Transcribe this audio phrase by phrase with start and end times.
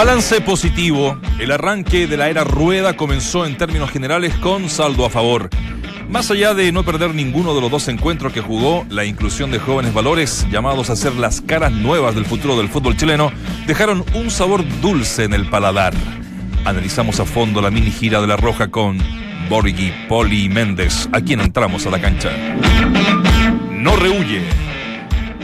[0.00, 1.18] Balance positivo.
[1.38, 5.50] El arranque de la era rueda comenzó en términos generales con saldo a favor.
[6.08, 9.58] Más allá de no perder ninguno de los dos encuentros que jugó, la inclusión de
[9.58, 13.30] jóvenes valores, llamados a ser las caras nuevas del futuro del fútbol chileno,
[13.66, 15.92] dejaron un sabor dulce en el paladar.
[16.64, 18.96] Analizamos a fondo la mini gira de la Roja con
[19.50, 22.30] Borghi, Poli y Méndez, a quien entramos a la cancha.
[23.70, 24.44] No rehuye.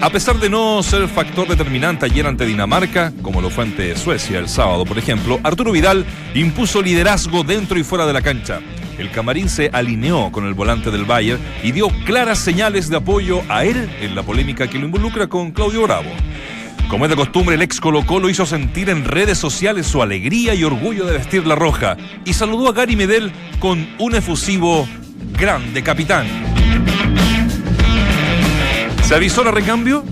[0.01, 4.39] A pesar de no ser factor determinante ayer ante Dinamarca, como lo fue ante Suecia
[4.39, 8.61] el sábado, por ejemplo, Arturo Vidal impuso liderazgo dentro y fuera de la cancha.
[8.99, 13.43] El camarín se alineó con el volante del Bayern y dio claras señales de apoyo
[13.49, 16.11] a él en la polémica que lo involucra con Claudio Bravo.
[16.89, 20.55] Como es de costumbre, el ex Colo Colo hizo sentir en redes sociales su alegría
[20.55, 24.87] y orgullo de vestir la roja y saludó a Gary Medel con un efusivo
[25.39, 26.56] grande capitán.
[29.07, 30.03] ¿Se avisó la recambio?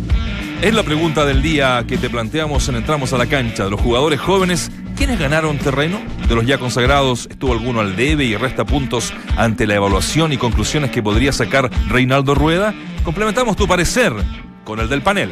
[0.63, 3.65] Es la pregunta del día que te planteamos en Entramos a la cancha.
[3.65, 6.01] De los jugadores jóvenes, ¿quiénes ganaron terreno?
[6.29, 10.37] De los ya consagrados, ¿estuvo alguno al debe y resta puntos ante la evaluación y
[10.37, 12.73] conclusiones que podría sacar Reinaldo Rueda?
[13.03, 14.13] Complementamos tu parecer
[14.63, 15.31] con el del panel.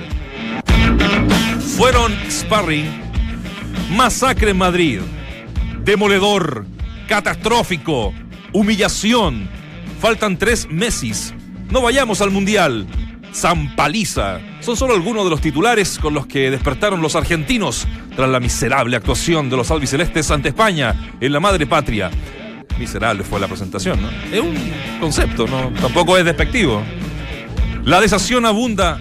[1.77, 2.91] Fueron sparring,
[3.93, 4.99] masacre en Madrid,
[5.85, 6.67] demoledor,
[7.07, 8.13] catastrófico,
[8.53, 9.49] humillación.
[10.01, 11.33] Faltan tres Messis.
[11.71, 12.89] No vayamos al Mundial.
[13.33, 14.41] Zampaliza.
[14.61, 18.97] Son solo algunos de los titulares con los que despertaron los argentinos tras la miserable
[18.97, 22.11] actuación de los albicelestes ante España en la madre patria.
[22.79, 24.09] Miserable fue la presentación, ¿no?
[24.33, 24.57] Es un
[25.01, 25.71] concepto, ¿no?
[25.81, 26.83] Tampoco es despectivo.
[27.85, 29.01] La desazón abunda.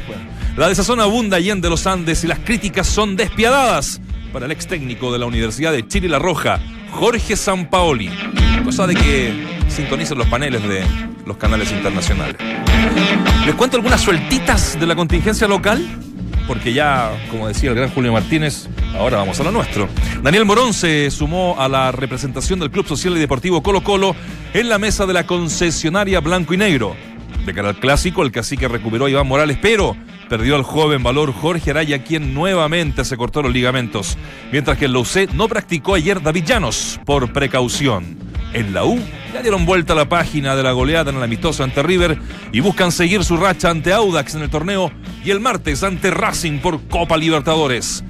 [0.56, 4.00] la desazón abunda allá de los Andes y las críticas son despiadadas
[4.32, 6.60] para el ex técnico de la Universidad de Chile La Roja,
[6.92, 8.10] Jorge Sampaoli.
[8.64, 10.84] Cosa de que sintonicen los paneles de
[11.30, 12.34] los canales internacionales.
[13.46, 15.80] Les cuento algunas sueltitas de la contingencia local,
[16.48, 19.88] porque ya, como decía el gran Julio Martínez, ahora vamos a lo nuestro.
[20.24, 24.16] Daniel Morón se sumó a la representación del Club Social y Deportivo Colo Colo
[24.54, 26.96] en la mesa de la concesionaria Blanco y Negro.
[27.46, 29.96] De cara al clásico, el cacique recuperó a Iván Morales, pero
[30.28, 34.18] perdió al joven valor Jorge Araya, quien nuevamente se cortó los ligamentos,
[34.50, 38.29] mientras que el Lousé no practicó ayer David Llanos por precaución.
[38.52, 38.98] En la U
[39.32, 42.18] ya dieron vuelta a la página de la goleada en el amistoso ante River
[42.52, 44.90] y buscan seguir su racha ante Audax en el torneo
[45.24, 48.02] y el martes ante Racing por Copa Libertadores.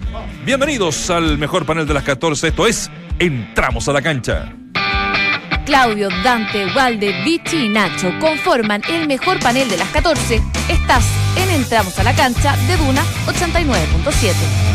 [0.45, 4.55] Bienvenidos al mejor panel de las 14, esto es Entramos a la cancha.
[5.67, 10.43] Claudio, Dante, Walde, Vichy y Nacho conforman el mejor panel de las 14.
[10.69, 11.05] Estás
[11.37, 14.70] en Entramos a la cancha de Duna 89.7.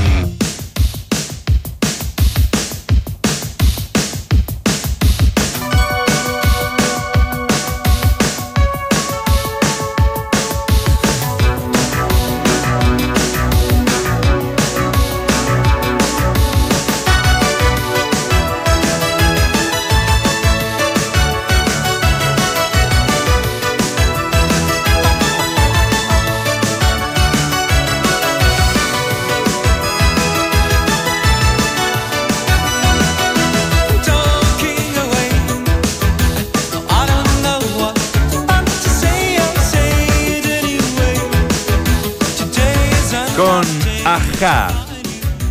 [44.45, 44.67] Aja,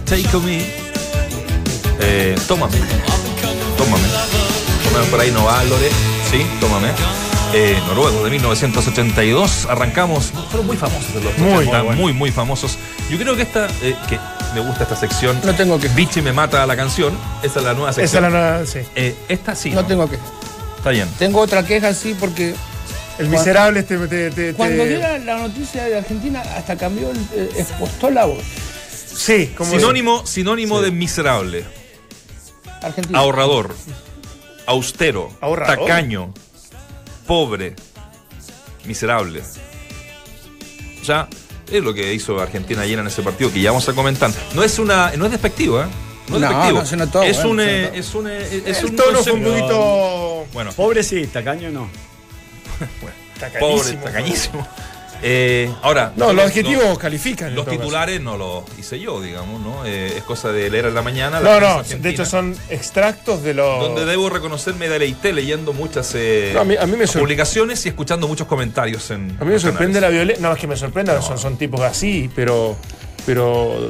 [0.07, 0.63] Take Me,
[2.01, 2.77] eh, Tómame,
[3.77, 4.05] Tómame.
[4.85, 5.89] Tómame por ahí no va, Lore.
[6.31, 6.89] Sí, Tómame.
[7.53, 9.67] Eh, noruego de 1982.
[9.69, 10.27] Arrancamos.
[10.51, 12.79] Fueron muy famosos los Muy, 80, muy muy, muy, famosos.
[13.11, 14.17] Yo creo que esta, eh, que
[14.55, 15.41] me gusta esta sección.
[15.45, 15.89] No tengo que.
[15.89, 17.17] Vichy me mata la canción.
[17.43, 18.33] Esa es la nueva Esa es sección.
[18.33, 18.67] la nueva.
[18.67, 18.79] Sí.
[18.95, 19.71] Eh, esta sí.
[19.71, 20.19] No tengo que.
[20.77, 21.09] Está bien.
[21.19, 22.55] Tengo otra queja, sí, porque
[23.19, 23.99] El miserable este.
[23.99, 28.09] Te, te- te- cuando dio la, la noticia de Argentina, hasta cambió, el, eh, expostó
[28.11, 28.39] la voz.
[29.17, 29.71] Sí, como.
[29.71, 31.65] Sinónimo, sinónimo de miserable.
[32.83, 33.19] Argentina.
[33.19, 33.75] Ahorrador.
[34.67, 35.31] Austero.
[35.41, 35.87] Ahorrador.
[35.87, 36.33] Tacaño.
[37.27, 37.75] Pobre.
[38.85, 39.43] Miserable.
[41.05, 41.29] Ya
[41.71, 44.31] es lo que hizo Argentina ayer en ese partido que ya vamos a comentar.
[44.55, 45.87] No es una, no es despectivo, ¿eh?
[46.29, 46.79] No es No, despectivo.
[46.81, 49.33] no suena todo, es, bueno, un, eh, es un, eh, es El un tono fue
[49.33, 50.47] un poquito.
[50.53, 51.89] Bueno, Pobre sí, tacaño no.
[52.79, 54.03] pobre, tacañísimo.
[54.05, 54.69] tacañísimo.
[55.23, 56.13] Eh, ahora.
[56.17, 57.55] No, los los- adjetivos califican.
[57.55, 57.79] Los caso.
[57.79, 59.87] titulares no los hice yo, digamos, ¿no?
[59.87, 61.41] Eh, es cosa de leer en la mañana.
[61.41, 63.81] la No, no, argentina, de hecho son extractos de los.
[63.81, 67.23] Donde debo reconocer me deleité leyendo muchas eh, No, a mí- a mí me sor-
[67.23, 69.37] publicaciones y escuchando muchos comentarios en.
[69.41, 70.47] A mí me sorprende la violencia.
[70.47, 72.77] No, es que me sorprenda, son, son tipos así, pero.
[73.25, 73.87] Pero.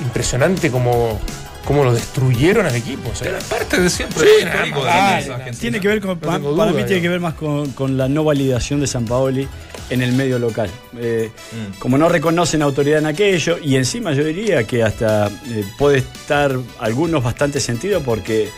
[0.00, 1.20] Impresionante como.
[1.64, 3.10] Como lo destruyeron al equipo.
[3.10, 3.38] o sea.
[3.48, 4.26] Parte de siempre.
[4.26, 4.84] Sí, no, de no.
[4.90, 5.52] argentina.
[5.60, 7.02] Tiene que ver con, No para duda, mí tiene yo.
[7.02, 9.46] que ver más con, con la no validación de San Paoli
[9.90, 10.70] en el medio local.
[10.98, 11.78] Eh, Mm.
[11.78, 16.56] Como no reconocen autoridad en aquello, y encima yo diría que hasta eh, puede estar
[16.78, 18.48] algunos bastante sentido porque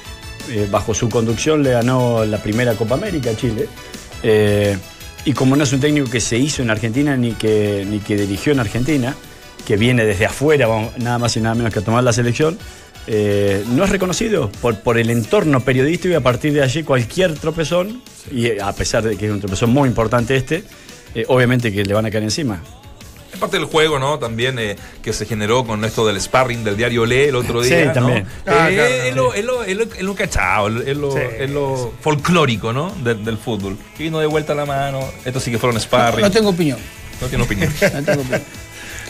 [0.50, 3.68] eh, bajo su conducción le ganó la primera Copa América a Chile.
[5.24, 8.16] Y como no es un técnico que se hizo en Argentina ni que, ni que
[8.16, 9.14] dirigió en Argentina,
[9.64, 10.66] que viene desde afuera,
[10.98, 12.58] nada más y nada menos que a tomar la selección,
[13.06, 17.34] eh, no es reconocido por, por el entorno periodístico y a partir de allí cualquier
[17.34, 18.02] tropezón,
[18.32, 20.64] y a pesar de que es un tropezón muy importante este,
[21.14, 22.60] eh, obviamente que le van a caer encima.
[23.32, 24.18] Es parte del juego, ¿no?
[24.18, 27.70] También eh, que se generó con esto del sparring del diario Le el otro Sí,
[27.70, 27.86] día.
[27.86, 27.92] ¿no?
[27.94, 28.18] también.
[28.18, 29.14] Eh, Ah, claro, es, sí.
[29.14, 32.90] lo, es, lo, es, lo, es lo cachado, es lo, Sí, es lo folclórico, ¿no?
[33.02, 33.78] Del, del fútbol.
[33.96, 36.20] Que vino de vuelta la mano, estos sí que fueron sparring.
[36.20, 36.78] No tengo opinión.
[37.20, 37.72] No tiene opinión.
[37.94, 38.42] No tengo opinión.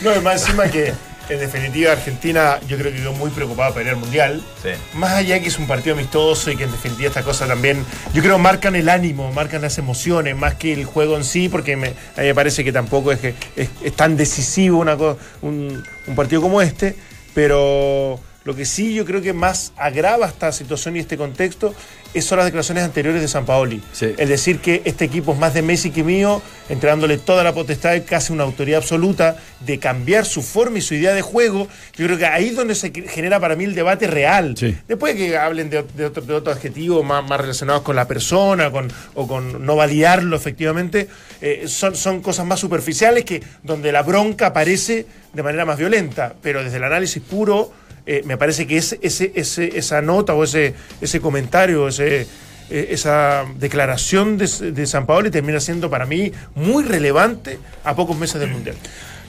[0.03, 0.93] No, y más encima que
[1.29, 4.43] en definitiva Argentina yo creo que quedó muy preocupada para ir al Mundial.
[4.63, 4.71] Sí.
[4.95, 8.23] Más allá que es un partido amistoso y que en definitiva esta cosa también, yo
[8.23, 11.89] creo marcan el ánimo, marcan las emociones, más que el juego en sí, porque me,
[12.17, 14.97] a mí me parece que tampoco es, que es, es tan decisivo una,
[15.43, 16.97] un, un partido como este,
[17.35, 21.75] pero lo que sí yo creo que más agrava esta situación y este contexto
[22.15, 23.83] es son las declaraciones anteriores de San Paoli.
[23.93, 24.15] Sí.
[24.19, 27.97] El decir que este equipo es más de Messi que mío, entregándole toda la potestad,
[28.07, 31.69] casi una autoridad absoluta, de cambiar su forma y su idea de juego.
[31.97, 34.55] Yo creo que ahí es donde se genera para mí el debate real.
[34.57, 34.77] Sí.
[34.89, 38.07] Después de que hablen de, de otro- de otros adjetivos más, más relacionados con la
[38.09, 41.09] persona con, o con no validarlo efectivamente,
[41.41, 46.35] eh, son, son cosas más superficiales que donde la bronca aparece de manera más violenta.
[46.43, 47.73] Pero desde el análisis puro,
[48.07, 52.23] eh, me parece que ese, ese, ese- esa nota o ese, ese comentario, ese,
[52.71, 58.17] eh, esa declaración de, de San Paolo termina siendo para mí muy relevante a pocos
[58.19, 58.77] meses del Mundial.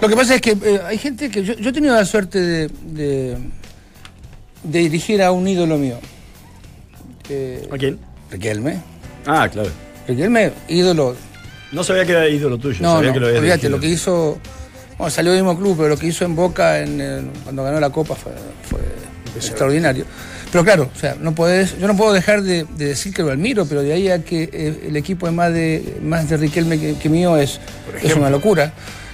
[0.01, 1.43] Lo que pasa es que eh, hay gente que.
[1.43, 3.37] Yo, yo he tenido la suerte de, de,
[4.63, 5.99] de dirigir a un ídolo mío.
[7.29, 7.99] Eh, ¿A quién?
[8.31, 8.81] Riquelme.
[9.25, 9.69] Ah, claro.
[10.07, 11.15] Riquelme, ídolo.
[11.71, 12.79] No sabía que era ídolo tuyo.
[12.81, 13.77] No, sabía no, que lo habías olvídate, dirigido.
[13.77, 14.37] lo que hizo.
[15.03, 17.77] Bueno, salió del mismo club, pero lo que hizo en Boca en el- cuando ganó
[17.77, 18.31] la Copa fue,
[18.69, 18.79] fue
[19.35, 20.05] extraordinario.
[20.49, 23.29] Pero claro, o sea, no podés, yo no puedo dejar de, de decir que lo
[23.29, 26.79] admiro, pero de ahí a que eh, el equipo es más de, más de Riquelme
[26.79, 27.59] que, que mío es,
[28.01, 28.71] es una locura.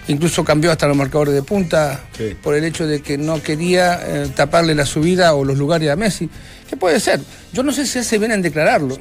[0.08, 2.36] Incluso cambió hasta los marcadores de punta Sí.
[2.40, 5.96] por el hecho de que no quería eh, taparle la subida o los lugares a
[5.96, 6.30] Messi.
[6.70, 7.20] ¿Qué puede ser?
[7.52, 8.96] Yo no sé si hace bien en declararlo.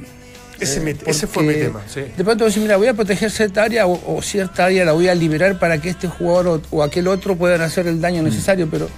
[0.59, 1.81] Ese, Eh, me- ese fue mi tema.
[1.87, 2.01] sí.
[2.17, 5.07] De pronto decir, mira, voy a proteger cierta área o, o cierta área la voy
[5.07, 8.67] a liberar para que este jugador o, o aquel otro puedan hacer el daño necesario,
[8.69, 8.89] pero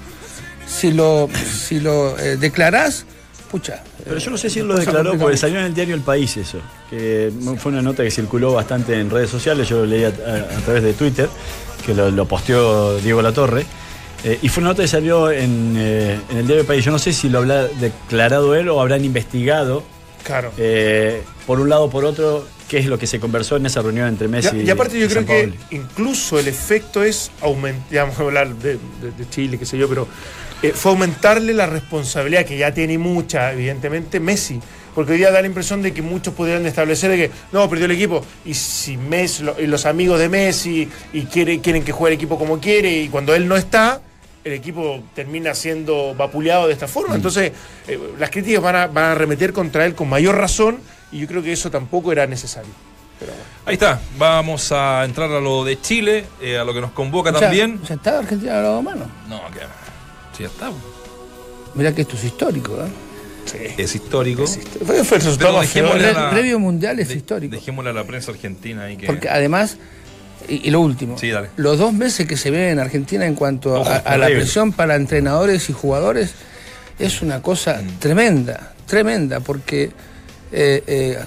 [0.68, 1.30] si lo,
[1.68, 3.06] si lo eh, declarás,
[3.52, 3.84] pucha.
[4.04, 6.02] Pero yo no sé si eh, él lo declaró porque salió en el diario El
[6.02, 6.60] País eso.
[6.90, 10.58] Que fue una nota que circuló bastante en redes sociales, yo lo leí a, a-
[10.58, 11.30] a través de Twitter,
[11.86, 13.66] que lo, lo posteó Diego Latorre.
[14.24, 16.86] Eh, y fue una nota que salió en, eh, en el diario El País.
[16.86, 19.84] Yo no sé si lo habrá declarado él o habrán investigado,
[20.24, 20.52] Claro.
[20.58, 23.82] eh, por un lado o por otro, qué es lo que se conversó en esa
[23.82, 28.06] reunión entre Messi Y, y aparte yo y creo que incluso el efecto es aumentar,
[28.06, 30.08] vamos a hablar de, de- de Chile, qué sé yo, pero
[30.64, 34.60] eh, fue aumentarle la responsabilidad que ya tiene mucha, evidentemente, Messi.
[34.94, 37.86] Porque hoy día da la impresión de que muchos podrían establecer de que no, perdió
[37.86, 38.24] el equipo.
[38.46, 42.18] Y si Messi, lo- y los amigos de Messi y quiere, quieren que juegue el
[42.20, 44.02] equipo como quiere, y cuando él no está,
[44.44, 47.16] el equipo termina siendo vapuleado de esta forma.
[47.16, 47.52] Entonces,
[47.88, 50.80] eh, las críticas van a, van a remeter contra él con mayor razón,
[51.12, 52.72] y yo creo que eso tampoco era necesario.
[53.20, 53.46] Pero bueno.
[53.66, 57.30] Ahí está, vamos a entrar a lo de Chile, eh, a lo que nos convoca
[57.30, 57.80] O sea, también.
[57.84, 59.06] o sea, está Argentina a la mano.
[59.30, 59.60] No, que
[60.36, 60.72] sí, ya está.
[61.76, 62.90] Mirá que esto es histórico, ¿eh?
[63.78, 64.46] Es histórico.
[64.48, 67.56] Fue, fue el previo mundial es de- histórico.
[67.56, 69.08] Dejémosle a la prensa argentina ahí que.
[69.08, 69.78] Porque además,
[70.56, 71.50] y, y lo último, Sí, dale.
[71.58, 74.72] los dos meses que se ven en Argentina en cuanto Ojo, a, a la presión
[74.74, 76.34] para entrenadores y jugadores
[77.00, 78.00] es una cosa Mm.
[78.00, 79.92] tremenda, tremenda, porque
[80.52, 81.18] eh, eh,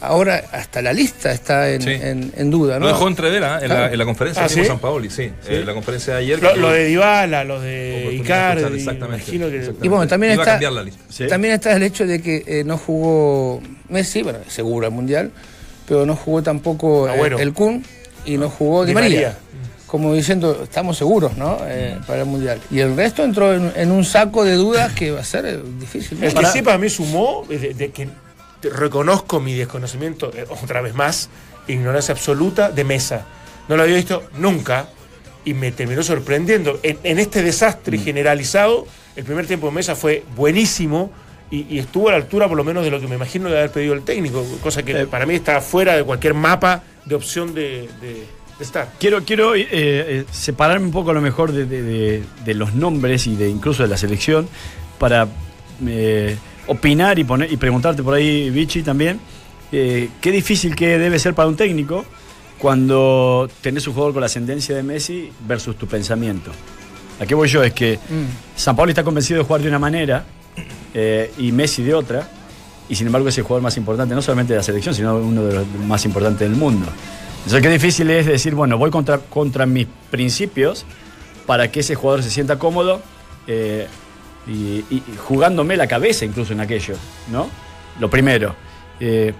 [0.00, 1.90] ahora hasta la lista está en, Sí.
[1.90, 2.86] en- en duda, ¿no?
[2.86, 3.56] Lo dejó entrever ¿ah?
[3.62, 3.92] en, la, Claro.
[3.94, 4.62] en la conferencia Ah, ¿sí?
[4.64, 5.30] San Paoli, sí.
[5.48, 6.42] En la conferencia de ayer.
[6.42, 9.36] Lo, que- lo de Dybala, lo de Icardi, exactamente, que...
[9.56, 9.86] exactamente.
[9.86, 11.02] Y bueno, también Iba está, cambiar la lista.
[11.08, 11.26] Sí.
[11.26, 15.30] también está el hecho de que eh, no jugó Messi, bueno, seguro al Mundial,
[15.88, 17.82] pero no jugó tampoco eh, el Kun
[18.24, 19.10] y no jugó Di, Di María.
[19.10, 19.38] María.
[19.86, 21.58] Como diciendo, estamos seguros, ¿no?
[21.62, 22.60] Eh, para el Mundial.
[22.70, 25.60] Y el resto entró en, en un saco de dudas que va a ser eh,
[25.78, 26.22] difícil.
[26.22, 28.08] El que sí para mí sumó, eh, de, de que
[28.62, 31.28] reconozco mi desconocimiento, otra vez más,
[31.68, 33.24] ignorancia absoluta de Mesa.
[33.68, 34.88] No lo había visto nunca
[35.44, 36.80] y me terminó sorprendiendo.
[36.82, 41.12] En, en este desastre generalizado, el primer tiempo de Mesa fue buenísimo
[41.52, 43.58] y, y estuvo a la altura por lo menos de lo que me imagino de
[43.58, 47.14] haber pedido el técnico, cosa que Eh, para mí está fuera de cualquier mapa de
[47.14, 48.26] opción de, de-
[48.58, 48.92] de estar.
[49.00, 52.74] Quiero, quiero eh, eh, separarme un poco a lo mejor de, de- de- de los
[52.74, 54.48] nombres y de incluso de la selección
[54.98, 55.26] para
[55.86, 56.36] eh,
[56.68, 59.18] opinar y, poner, y preguntarte por ahí, Vichy, también,
[59.72, 62.04] eh, qué difícil que debe ser para un técnico
[62.58, 66.50] cuando tenés un jugador con la ascendencia de Messi versus tu pensamiento.
[67.20, 67.62] ¿A qué voy yo?
[67.62, 67.98] Es que
[68.56, 70.24] San Pablo está convencido de jugar de una manera
[70.94, 72.28] eh, y Messi de otra,
[72.88, 75.44] y sin embargo es el jugador más importante, no solamente de la selección, sino uno
[75.44, 76.86] de los más importantes del mundo.
[77.38, 80.86] Entonces, qué difícil es decir, bueno, voy contra, contra mis principios
[81.46, 83.02] para que ese jugador se sienta cómodo
[83.46, 83.86] eh,
[84.46, 84.82] y,
[85.18, 86.94] jugándome la cabeza incluso en aquello,
[87.30, 87.48] ¿no?
[88.00, 88.54] Lo primero.
[89.00, 89.34] Eh,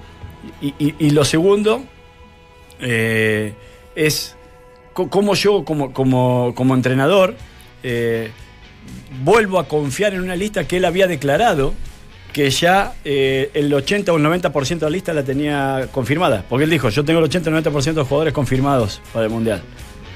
[0.60, 1.82] y, lo segundo
[2.78, 3.54] eh,
[3.94, 4.36] es
[4.92, 7.34] cómo yo como, como, como entrenador
[9.22, 11.72] vuelvo a confiar en una lista que él había declarado
[12.34, 16.44] que ya eh, el 80 o el 90% de la lista la tenía confirmada.
[16.48, 19.30] Porque él dijo, yo tengo el 80 o el 90% de jugadores confirmados para el
[19.30, 19.62] Mundial.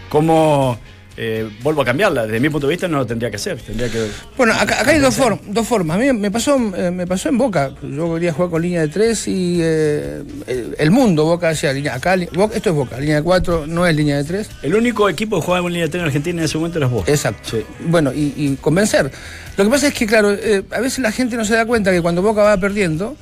[0.08, 0.78] ¿Cómo
[1.20, 2.26] eh, vuelvo a cambiarla?
[2.26, 3.58] Desde mi punto de vista no lo tendría que hacer.
[3.60, 4.06] Tendría que...
[4.36, 5.96] Bueno, acá, acá hay dos, dos formas.
[5.96, 7.72] A mí me pasó, eh, me pasó en Boca.
[7.82, 11.94] Yo quería jugar con línea de tres y eh, el, el mundo, Boca decía, línea,
[11.96, 14.48] acá, Boca- esto es Boca, línea de cuatro, no es línea de tres.
[14.62, 16.90] El único equipo que jugaba en línea de tren en Argentina en ese momento eras
[16.90, 17.08] vos.
[17.08, 17.48] Exacto.
[17.50, 17.64] Sí.
[17.86, 19.10] Bueno, y, y convencer.
[19.56, 21.90] Lo que pasa es que, claro, eh, a veces la gente no se da cuenta
[21.90, 23.16] que cuando Boca va perdiendo,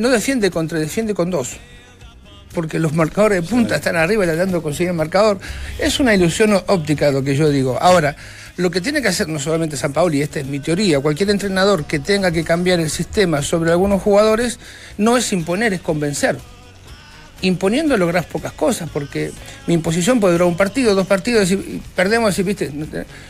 [0.00, 1.56] no defiende con tres, defiende con dos.
[2.58, 5.38] Porque los marcadores de punta están arriba tratando de conseguir el marcador.
[5.78, 7.78] Es una ilusión óptica lo que yo digo.
[7.80, 8.16] Ahora,
[8.56, 11.84] lo que tiene que hacer no solamente San Paoli, esta es mi teoría, cualquier entrenador
[11.84, 14.58] que tenga que cambiar el sistema sobre algunos jugadores,
[14.96, 16.36] no es imponer, es convencer
[17.42, 19.30] imponiendo lográs pocas cosas, porque
[19.68, 22.72] mi imposición puede durar un partido, dos partidos, y, perdemos, y, ¿viste?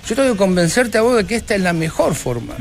[0.09, 2.55] Yo tengo que convencerte a vos de que esta es la mejor forma.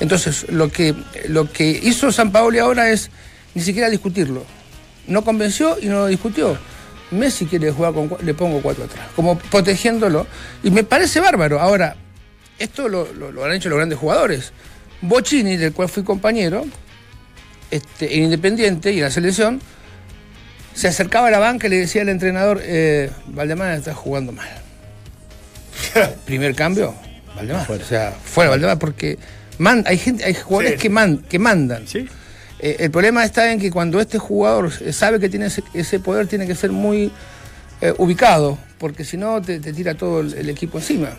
[0.00, 0.94] Entonces, lo que,
[1.28, 3.10] lo que hizo San Paoli ahora es
[3.54, 4.44] ni siquiera discutirlo.
[5.06, 6.56] No convenció y no lo discutió.
[7.10, 10.26] Messi quiere jugar con le pongo cuatro atrás, como protegiéndolo.
[10.62, 11.60] Y me parece bárbaro.
[11.60, 11.96] Ahora,
[12.58, 14.52] esto lo, lo- lo han hecho los grandes jugadores.
[15.00, 16.64] Bocini, del cual fui compañero,
[17.70, 19.60] este, en Independiente y en la selección,
[20.74, 24.48] se acercaba a la banca y le decía al entrenador, eh, Valdemar está jugando mal.
[26.24, 26.94] Primer cambio,
[27.36, 27.70] Valdemar.
[27.70, 29.18] O sea, fuera Valdemar, porque
[29.58, 30.78] man- hay gente, hay jugadores Sí.
[30.78, 31.86] que, man- que mandan.
[31.86, 32.08] ¿Sí?
[32.66, 36.26] Eh, el problema está en que cuando este jugador sabe que tiene ese, ese poder,
[36.26, 37.10] tiene que ser muy
[37.82, 41.10] eh, ubicado, porque si no te, te tira todo el, el equipo encima.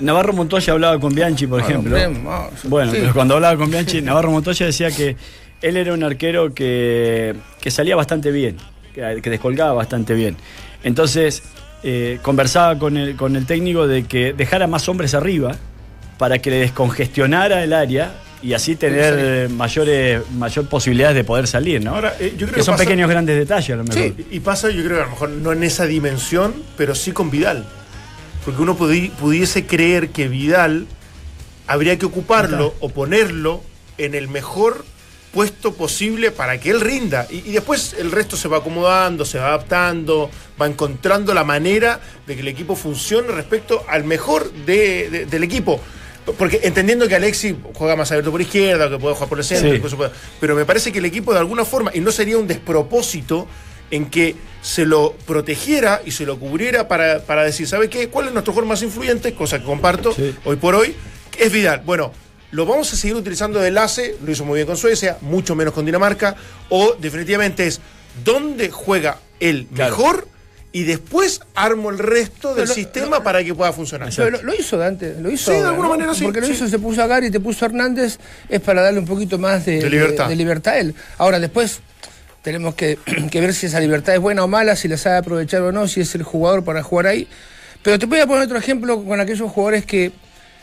[0.00, 2.20] Navarro Montoya hablaba con Bianchi, por Bueno, ejemplo.
[2.30, 2.98] no, Bueno, sí.
[3.02, 5.16] pero cuando hablaba con Bianchi, Navarro Montoya decía que
[5.60, 8.56] él era un arquero que, que salía bastante bien,
[8.94, 10.36] que, que descolgaba bastante bien.
[10.84, 11.42] Entonces,
[11.82, 15.54] eh, conversaba con el, con el técnico de que dejara más hombres arriba
[16.16, 21.46] para que le descongestionara el área y así tener eh, mayores mayor posibilidades de poder
[21.48, 21.94] salir, ¿no?
[21.94, 23.98] Ahora, eh, yo creo que que son pasa- pequeños grandes detalles a lo mejor.
[24.30, 27.12] Y y pasa, yo creo que a lo mejor no en esa dimensión, pero sí
[27.12, 27.66] con Vidal.
[28.44, 30.86] Porque uno pudi- pudiese creer que Vidal
[31.66, 33.62] habría que ocuparlo o ponerlo
[33.98, 34.84] en el mejor
[35.34, 37.26] puesto posible para que él rinda.
[37.30, 40.30] Y, y después el resto se va acomodando, se va adaptando,
[40.60, 45.42] va encontrando la manera de que el equipo funcione respecto al mejor de- de- del
[45.44, 45.80] equipo.
[46.36, 49.70] Porque entendiendo que Alexis juega más abierto por izquierda, que puede jugar por el centro,
[49.70, 49.76] Sí.
[49.76, 52.46] incluso puede- pero me parece que el equipo de alguna forma, y no sería un
[52.46, 53.46] despropósito
[53.90, 58.08] en que se lo protegiera y se lo cubriera para, para decir, ¿sabe qué?
[58.08, 59.32] ¿Cuál es nuestro jugador más influyente?
[59.34, 60.34] Cosa que comparto Sí.
[60.44, 60.94] hoy por hoy,
[61.38, 61.82] es Vidal.
[61.86, 62.12] Bueno,
[62.50, 65.72] lo vamos a seguir utilizando de enlace, lo hizo muy bien con Suecia, mucho menos
[65.72, 66.36] con Dinamarca,
[66.68, 67.80] o definitivamente es
[68.24, 69.96] dónde juega él Claro.
[69.96, 70.28] mejor
[70.70, 74.12] y después armo el resto del lo- sistema para que pueda funcionar.
[74.18, 75.50] Lo, lo hizo Dante, lo hizo.
[75.52, 75.94] Sí, de alguna ¿no?
[75.94, 76.52] manera sí, Porque lo sí.
[76.52, 79.64] hizo, se puso a Gary, te puso a Hernández, es para darle un poquito más
[79.64, 80.28] de, De libertad.
[80.28, 80.94] de libertad a él.
[81.16, 81.80] Ahora, después
[82.42, 82.98] tenemos que,
[83.30, 85.88] que ver si esa libertad es buena o mala, si la sabe aprovechar o no,
[85.88, 87.26] si es el jugador para jugar ahí.
[87.82, 90.12] Pero te voy a poner otro ejemplo con aquellos jugadores que,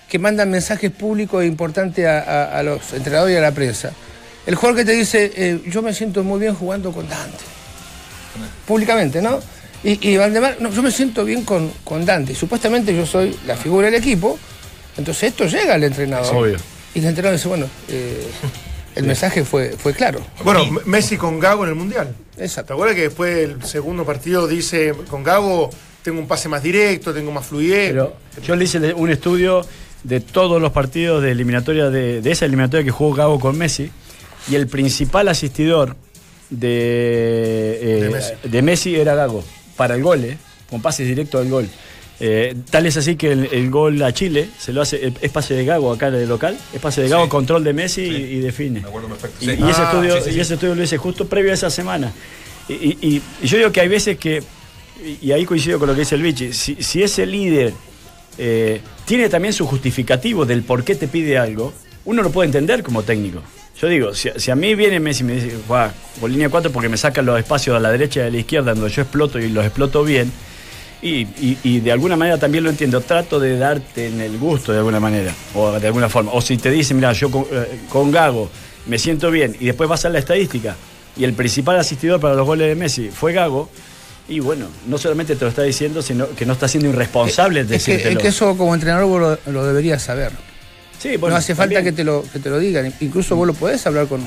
[0.07, 3.91] que mandan mensajes públicos e importantes a, a- a los entrenadores y a la prensa.
[4.45, 7.43] El jugador que te dice, eh, yo me siento muy bien jugando con Dante.
[8.67, 9.39] Públicamente, ¿no?
[9.85, 12.33] Y, y Valdemar, no, yo me siento bien con, con Dante.
[12.33, 14.37] Supuestamente yo soy la figura del equipo.
[14.97, 16.35] Entonces esto llega al entrenador.
[16.35, 16.57] Obvio.
[16.95, 18.27] Y el entrenador dice, bueno, eh,
[18.95, 20.21] el mensaje fue, fue claro.
[20.43, 22.15] Bueno, Messi con Gago en el Mundial.
[22.35, 22.73] ¿Te Exacto.
[22.73, 25.69] acuerdas que después del segundo partido dice, con Gago
[26.01, 27.91] tengo un pase más directo, tengo más fluidez?
[27.91, 28.13] Pero
[28.43, 29.65] yo le hice un estudio
[30.03, 33.91] de todos los partidos de eliminatoria de, de esa eliminatoria que jugó Gago con Messi
[34.49, 35.95] y el principal asistidor
[36.49, 38.33] de, eh, De Messi.
[38.43, 39.43] de Messi era Gago
[39.75, 40.37] para el gol, eh,
[40.69, 41.67] con pases directos al gol.
[42.19, 45.53] Eh, tal es así que el, el gol a Chile se lo hace, es pase
[45.53, 47.29] de Gago acá de local, es pase de Gago, Sí.
[47.29, 48.11] control de Messi Sí.
[48.15, 48.79] y, y define.
[48.81, 49.37] Me acuerdo perfecto.
[49.43, 49.51] Y, Sí.
[49.59, 50.37] y ese Ah, estudio, sí, sí.
[50.37, 52.13] y ese estudio lo hice justo previo a esa semana.
[52.69, 54.41] Y, y- y- y yo digo que hay veces que,
[55.03, 57.73] y y ahí coincido con lo que dice el Vichy, si, si ese líder
[58.37, 61.73] eh, tiene también su justificativo del por qué te pide algo,
[62.05, 63.41] uno lo puede entender como técnico.
[63.81, 65.89] Yo digo, si, si a mí viene Messi y me dice, "Guau,
[66.21, 68.73] por línea 4 porque me sacan los espacios a la derecha y a la izquierda
[68.73, 70.31] donde yo exploto y los exploto bien,
[71.01, 74.71] y, y- y de alguna manera también lo entiendo, trato de darte en el gusto
[74.71, 76.31] de alguna manera, o de alguna forma.
[76.33, 78.49] O si te dicen, mira, yo con, eh, con Gago
[78.87, 80.75] me siento bien, y después vas a la estadística,
[81.17, 83.69] y el principal asistidor para los goles de Messi fue Gago,
[84.29, 87.75] y bueno, no solamente te lo está diciendo, sino que no está siendo irresponsable de
[87.75, 90.31] Es que, es que eso como entrenador vos lo, lo deberías saber.
[90.99, 91.93] Sí, bueno, no hace falta también.
[91.93, 92.93] que te, lo, que te lo digan.
[93.01, 94.21] Incluso vos lo podés hablar con,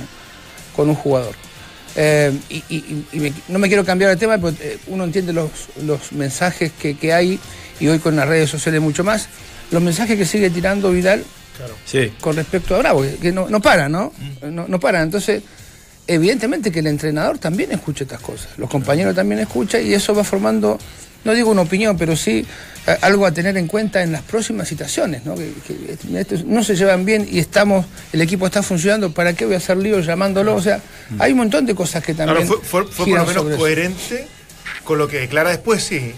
[0.76, 1.34] con un jugador.
[1.96, 5.32] Eh, y y- y me- no me quiero cambiar de tema, pero eh, uno entiende
[5.32, 5.50] los,
[5.84, 7.40] los mensajes que, que hay,
[7.80, 9.28] y hoy con las redes sociales mucho más,
[9.70, 11.24] los mensajes que sigue tirando Vidal
[11.84, 12.12] Sí.
[12.20, 14.12] con respecto a Bravo, que- que no, no para, ¿no?
[14.42, 14.68] ¿no?
[14.68, 15.02] No para.
[15.02, 15.42] Entonces,
[16.06, 20.22] evidentemente que el entrenador también escucha estas cosas, los compañeros también escuchan y eso va
[20.22, 20.78] formando,
[21.28, 22.44] no digo una opinión, pero sí
[22.86, 25.34] eh, algo a tener en cuenta en las próximas situaciones, ¿no?
[25.34, 29.54] Que, que, no se llevan bien y estamos, el equipo está funcionando, ¿para qué voy
[29.54, 30.56] a hacer lío llamándolo?
[30.56, 30.80] O sea,
[31.18, 32.48] hay un montón de cosas que Ahora, también...
[32.48, 33.56] fue, fue- fue por lo menos eso.
[33.58, 34.26] coherente
[34.84, 36.12] con lo que declara después, sí.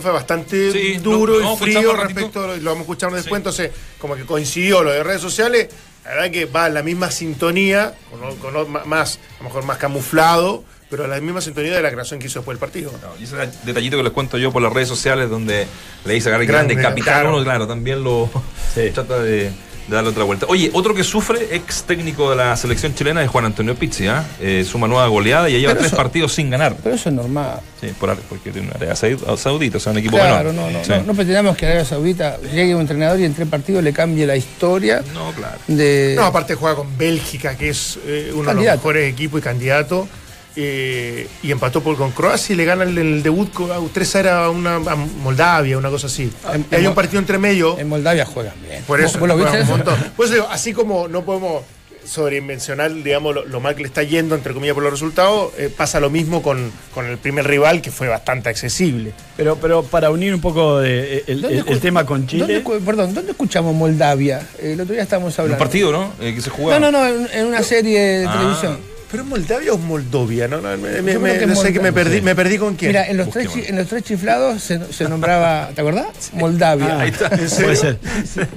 [0.00, 3.70] Fue bastante Sí, duro y frío respecto, a lo, lo vamos a escuchar después, entonces
[3.98, 5.68] como que coincidió lo de redes sociales,
[6.04, 9.78] la verdad que va en la misma sintonía, con, con más, a lo mejor más
[9.78, 12.92] camuflado, pero en la misma sintonía de la creación que hizo después el partido.
[13.20, 15.66] Y ese detallito que les cuento yo por las redes sociales donde
[16.04, 17.34] le dice a Gary Grande, capitán, claro.
[17.34, 18.30] uno claro, también lo
[18.74, 18.90] Sí.
[18.94, 19.52] trata de, de
[19.88, 20.46] darle otra vuelta.
[20.48, 24.24] Oye, otro que sufre, ex técnico de la selección chilena, es Juan Antonio Pizzi, ¿ah?
[24.40, 26.76] Eh, suma nueva goleada y ya lleva Pero tres eso- partidos sin ganar.
[26.82, 27.60] Pero eso es normal.
[27.80, 30.54] Sí, por, porque tiene una Arabia Saud- Saudita, o sea, un equipo Claro, menor.
[30.54, 30.90] no, no, Sí.
[30.90, 34.24] no, no pretendamos que Arabia Saudita llegue un entrenador y en tres partidos le cambie
[34.26, 35.58] la historia No, claro.
[35.66, 36.14] de...
[36.16, 40.08] No, aparte juega con Bélgica, que es eh, uno de los mejores equipos y candidato.
[40.56, 44.48] Eh, y empató por, con Croacia y le gana el, el debut con 3 era
[44.50, 46.30] una, a Moldavia, una cosa así.
[46.52, 47.78] En- y hay en un partido entre medio.
[47.78, 48.82] En Moldavia juegan bien.
[48.86, 49.84] Por eso, ¿Vos lo viste juegan un eso?
[49.90, 50.12] montón.
[50.16, 51.62] Por eso digo, así como no podemos
[52.04, 55.68] sobredimensionar, digamos, lo, lo mal que le está yendo, entre comillas, por los resultados, eh,
[55.76, 59.12] pasa lo mismo con, con el primer rival, que fue bastante accesible.
[59.36, 62.62] Pero, pero para unir un poco de- el, ¿Dónde el- el escu- tema con ¿dónde
[62.62, 62.80] Chile.
[62.84, 64.40] perdón, ¿dónde escuchamos Moldavia?
[64.60, 65.58] Eh, El otro día estábamos Un hablando.
[65.58, 66.12] partido, ¿no?
[66.20, 66.78] Eh, que se No, jugaba.
[66.78, 68.32] no, no, en, en una serie de Ah.
[68.38, 68.95] televisión.
[69.10, 70.48] ¿Pero es Moldavia o es Moldovia?
[70.48, 72.58] No, no, me, me- Yo creo me- que no sé que me perdí, me perdí
[72.58, 72.90] con quién.
[72.90, 76.30] Mira, en los, tres, en los tres chiflados se, se nombraba, ¿te acordás?
[76.32, 76.96] Moldavia.
[76.98, 77.28] Ah, Ahí está.
[77.30, 77.98] Puede ser.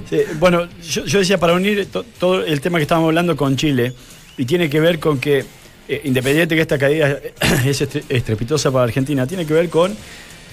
[0.08, 3.56] Sí, bueno, yo, yo decía para unir to- todo el tema que estábamos hablando con
[3.56, 3.92] Chile,
[4.36, 5.44] y tiene que ver con que,
[5.88, 7.18] eh, independiente que esta caída
[7.64, 9.94] es estre- estrepitosa para Argentina, tiene que ver con,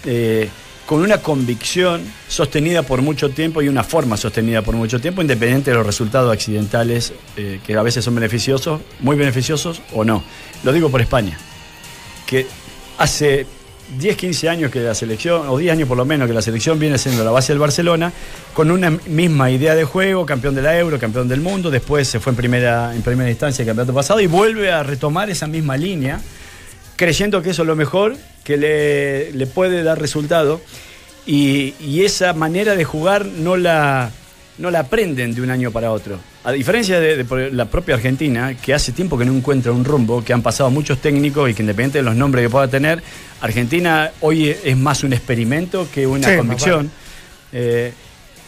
[0.05, 0.47] eh,
[0.88, 5.69] con una convicción sostenida por mucho tiempo y una forma sostenida por mucho tiempo, independiente
[5.69, 10.23] de los resultados accidentales, eh, que a veces son beneficiosos, muy beneficiosos o no.
[10.63, 11.38] Lo digo por España,
[12.26, 12.47] que
[12.97, 13.45] hace
[14.00, 16.80] 10, 15 años que la selección, o 10 años por lo menos, que la selección
[16.80, 18.13] viene siendo la base del Barcelona,
[18.54, 22.21] con una misma idea de juego, campeón de la Euro, campeón del mundo, después se
[22.21, 25.76] fue en primera, en primera instancia el campeonato pasado y vuelve a retomar esa misma
[25.76, 26.21] línea,
[26.97, 30.60] creyendo que eso es lo mejor, que le, le puede dar resultado,
[31.25, 34.12] y, y esa manera de jugar no la,
[34.57, 36.19] no la aprenden de un año para otro.
[36.43, 40.31] A diferencia de, la propia Argentina, que hace tiempo que no encuentra un rumbo, que
[40.33, 43.03] han pasado muchos técnicos y que independiente de los nombres que pueda tener,
[43.41, 46.89] Argentina hoy es más un experimento que una Sí, convicción.
[47.51, 47.91] Eh,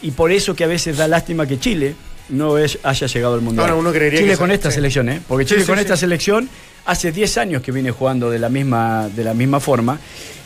[0.02, 1.94] y por eso que a veces da lástima que Chile
[2.30, 3.66] no es- haya llegado al Mundial.
[3.68, 4.76] Ahora uno creería Chile que con esta Sí.
[4.76, 5.20] selección, ¿eh?
[5.28, 6.48] Porque Chile sí, con esta selección
[6.86, 9.98] hace 10 años que viene jugando de la misma, de la misma forma.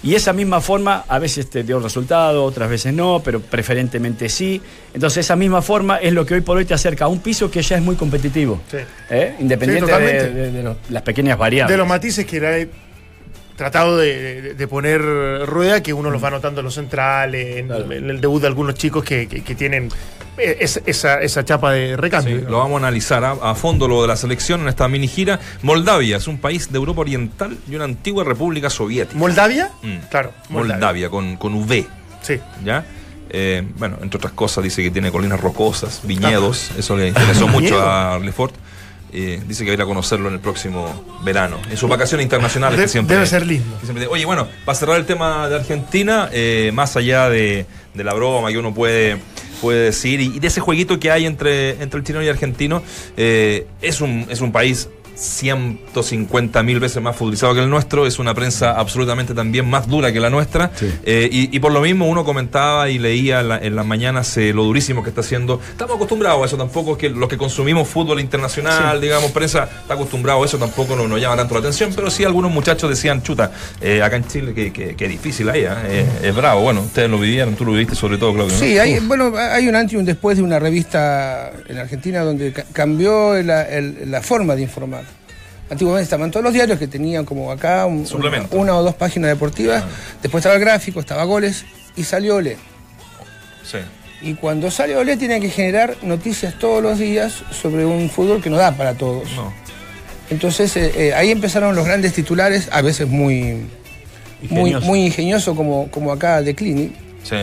[0.02, 4.60] Y esa misma forma a veces te dio resultado, otras veces no, pero preferentemente sí.
[4.92, 7.50] Entonces esa misma forma es lo que hoy por hoy te acerca a un piso
[7.50, 8.60] que ya es muy competitivo.
[8.70, 8.76] Sí.
[9.08, 9.34] ¿eh?
[9.40, 10.30] Independiente Sí, de, totalmente.
[10.40, 11.72] de- de los- las pequeñas variables.
[11.72, 12.68] de los matices que era
[13.56, 15.00] tratado de, poner
[15.46, 17.90] rueda, que uno los va notando en los centrales, en, Claro.
[17.92, 19.88] en el debut de algunos chicos que, que- que tienen
[20.38, 22.38] es- esa, esa chapa de recambio.
[22.40, 23.36] Sí, lo vamos a analizar ¿ah?
[23.42, 25.38] a, fondo lo de la selección en esta mini gira.
[25.62, 29.18] Moldavia es un país de Europa Oriental y una antigua república soviética.
[29.18, 29.70] ¿Moldavia?
[29.82, 29.96] Mm.
[30.10, 31.86] Claro, Moldavia, con, con V,
[32.22, 32.38] Sí.
[32.64, 32.84] ¿ya?
[33.30, 37.82] Eh, bueno, entre otras cosas dice que tiene colinas rocosas, viñedos, eso le interesó mucho
[37.82, 38.54] a Lefort.
[39.16, 42.24] Eh, dice que va a ir a conocerlo en el próximo verano, en sus vacaciones
[42.24, 43.14] internacionales De- que siempre.
[43.14, 43.76] debe ser lindo.
[43.82, 44.08] siempre.
[44.08, 48.50] Oye, bueno, para cerrar el tema de Argentina, eh, más allá de, de la broma
[48.50, 49.18] que uno puede,
[49.60, 50.20] puede decir.
[50.20, 52.82] Y, de ese jueguito que hay entre, entre el chileno y el argentino,
[53.16, 58.18] eh, es, un, es un país 150 mil veces más futbolizado que el nuestro, es
[58.18, 60.70] una prensa absolutamente también más dura que la nuestra.
[60.74, 60.90] Sí.
[61.04, 64.36] Eh, y, y por lo mismo uno comentaba y leía en, la- en las mañanas
[64.36, 65.60] eh, lo durísimo que está haciendo.
[65.70, 69.94] Estamos acostumbrados a eso, tampoco es que los que consumimos fútbol internacional, digamos, prensa, está
[69.94, 73.22] acostumbrado a eso, tampoco nos, nos llama tanto la atención, pero sí algunos muchachos decían,
[73.22, 75.64] chuta, eh, acá en Chile, que, que- que difícil ahí.
[75.66, 76.62] Eh, es bravo.
[76.62, 78.52] Bueno, ustedes lo vivieron, tú lo viviste sobre todo, Claudio.
[78.54, 78.58] ¿no?
[78.60, 82.52] Sí, hay, bueno, hay un antes y un después de una revista en Argentina donde
[82.52, 85.03] ca- cambió la, el- la forma de informar.
[85.70, 88.06] Antiguamente estaban todos los diarios que tenían como acá un-
[88.50, 89.82] una, o dos páginas deportivas,
[90.22, 91.64] después estaba el gráfico, estaba goles
[91.96, 92.56] y salió Olé.
[93.64, 93.78] Sí.
[94.20, 98.50] Y cuando sale Olé tiene que generar noticias todos los días sobre un fútbol que
[98.50, 99.24] no da para todos.
[99.36, 99.52] No.
[100.30, 103.66] Entonces eh, eh, ahí empezaron los grandes titulares, a veces muy,
[104.42, 104.86] Ingenioso.
[104.86, 106.92] muy ingenioso como, como acá de Clinic.
[107.22, 107.36] Sí.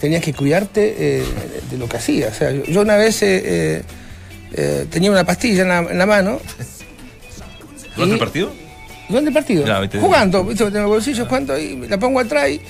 [0.00, 1.24] Tenías que cuidarte eh,
[1.70, 2.32] de lo que hacías.
[2.34, 3.82] O sea, yo, yo una vez eh,
[4.90, 6.40] tenía una pastilla en la, en la mano.
[7.96, 8.52] ¿Durante el partido?
[9.08, 9.64] ¿Dónde el partido?
[10.00, 10.64] Jugando, ¿viste?
[10.64, 12.60] Tengo los bolsillos, cuánto, y la pongo atrás y,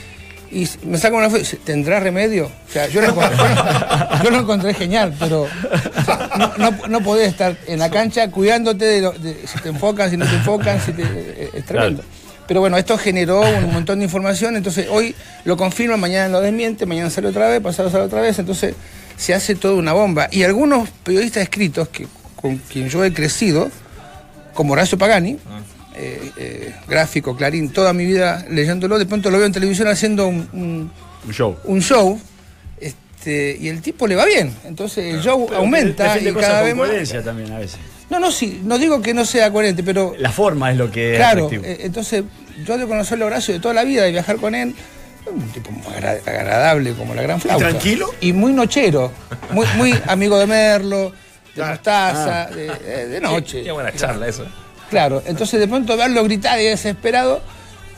[0.52, 2.46] y me saco una foto ¿tendrá remedio?
[2.46, 3.36] O sea, yo lo encontré,
[4.24, 8.30] yo lo encontré genial, pero o sea, no, no, no podés estar en la cancha
[8.30, 11.64] cuidándote de, lo- de si te enfocan, si no te enfocan, si te- eh, es
[11.64, 12.02] tremendo.
[12.46, 16.86] Pero bueno, esto generó un montón de información, entonces hoy lo confirma, mañana lo desmiente,
[16.86, 18.74] mañana sale otra vez, pasado sale otra vez, entonces
[19.16, 20.28] se hace toda una bomba.
[20.30, 23.68] Y algunos periodistas escritos, que, con quien yo he crecido,
[24.56, 25.38] como Horacio Pagani,
[25.94, 30.26] eh, eh, gráfico, Clarín, toda mi vida leyéndolo, de pronto lo veo en televisión haciendo
[30.26, 30.90] un, un-
[31.26, 31.56] Un show.
[31.64, 32.18] un show
[32.80, 34.52] este, y el tipo le va bien.
[34.64, 36.88] Entonces el show Pero aumenta y cada vez más.
[36.88, 37.78] coherencia también a veces.
[38.10, 41.12] No, no, sí, no digo que no sea coherente, pero La forma es lo que
[41.12, 42.22] es claro, eh, entonces
[42.64, 44.74] yo de conocerlo a Horacio de toda la vida, de viajar con él,
[45.26, 47.68] un tipo muy agra- agradable como la gran flauta.
[47.68, 48.06] tranquilo?
[48.20, 49.10] Y muy nochero,
[49.50, 51.12] muy, muy amigo de Merlo,
[51.56, 51.72] de Claro.
[51.74, 53.62] Mostaza, de, de- de noche.
[53.64, 54.46] Qué buena charla eso.
[54.90, 57.40] Claro, entonces de pronto verlo gritar y desesperado,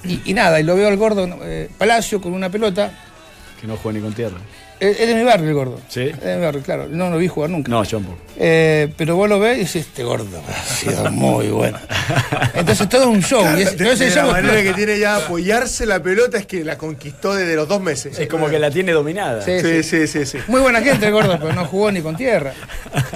[0.05, 2.91] y, y nada, y lo veo al gordo eh, Palacio con una pelota.
[3.61, 4.39] Que no juega ni con tierra.
[4.81, 5.81] Él es de mi barrio el gordo.
[5.89, 6.03] ¿Sí?
[6.03, 6.87] Es de mi barrio, claro.
[6.89, 7.71] No lo vi jugar nunca.
[7.71, 8.01] No, yo.
[8.37, 11.79] Eh, pero vos lo ves y dices, este gordo ha sido muy bueno.
[12.55, 13.45] Entonces todo es un show.
[13.59, 14.63] Y ese, De, de show la manera explota.
[14.63, 18.19] que tiene ya apoyarse la pelota es que la conquistó desde los dos meses.
[18.19, 19.45] Es como que la tiene dominada.
[19.45, 19.61] Sí.
[19.61, 20.39] Sí, sí, sí, sí.
[20.47, 22.53] Muy buena gente el gordo, pero no jugó ni con tierra.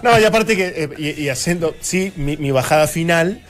[0.03, 3.41] No, y aparte que, eh, y, y haciendo, sí, mi, mi bajada final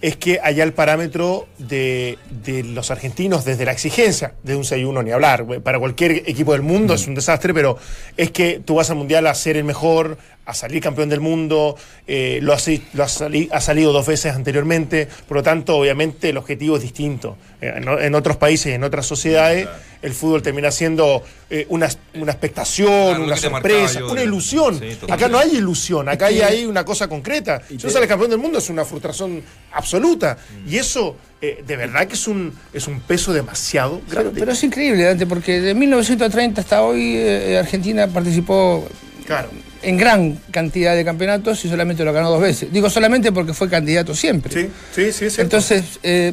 [0.00, 5.04] es que allá el parámetro de, de los argentinos desde la exigencia de un 6-1
[5.04, 5.44] ni hablar.
[5.62, 7.78] Para cualquier equipo del mundo es un desastre, pero
[8.16, 11.76] es que tú vas al Mundial a ser el mejor, a salir campeón del mundo,
[12.06, 16.38] eh, lo, has, lo sali- ha salido dos veces anteriormente, por lo tanto, obviamente, el
[16.38, 17.36] objetivo es distinto.
[17.60, 19.68] Eh, en, otros países, en otras sociedades,
[20.00, 24.78] el fútbol termina siendo eh, una, una expectación, Claro, una sorpresa, yo una ilusión.
[24.78, 24.96] Sí.
[25.10, 27.60] Acá no hay ilusión, acá hay, hay una cosa concreta.
[27.68, 30.38] Si no sale campeón del mundo es una frustración absoluta.
[30.66, 34.40] Y eso, eh, de verdad que es un, es un peso demasiado Pero, grande.
[34.40, 38.88] pero es increíble, Dante, porque de 1930 hasta hoy eh, Argentina participó
[39.26, 39.50] claro.
[39.82, 42.72] En gran cantidad de campeonatos y solamente lo ganó dos veces.
[42.72, 44.52] Digo solamente porque fue candidato siempre.
[44.52, 45.38] Sí, sí, sí, es.
[45.38, 46.32] Entonces, eh,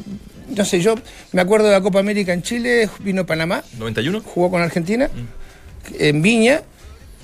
[0.55, 0.95] no sé, yo
[1.31, 4.21] me acuerdo de la Copa América en Chile, vino Panamá, ¿91?
[4.23, 5.09] jugó con Argentina,
[5.99, 6.61] en Viña,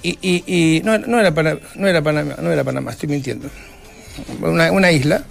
[0.04, 3.50] y, y- y no, no era Panamá, no era Panamá, no era Panamá, estoy mintiendo.
[4.42, 5.24] Una, una isla,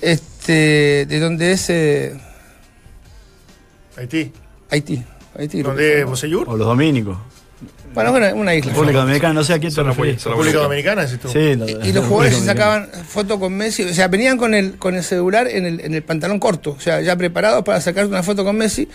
[0.00, 2.14] este, de donde es eh,
[3.96, 4.32] Haití.
[4.70, 5.02] Haití.
[5.38, 6.48] Haití ¿Dónde es Bosellur?
[6.48, 7.18] O los dominicos.
[7.96, 8.70] Bueno, una, una isla.
[8.72, 11.08] República Dominicana, no sé a quién te solo República Dominicana.
[11.08, 14.76] Sí, lo- Y los jugadores se sacaban fotos con Messi, o sea, venían con el,
[14.76, 18.06] con el celular en el, en el pantalón corto, o sea, ya preparados para sacar
[18.06, 18.86] una foto con Messi.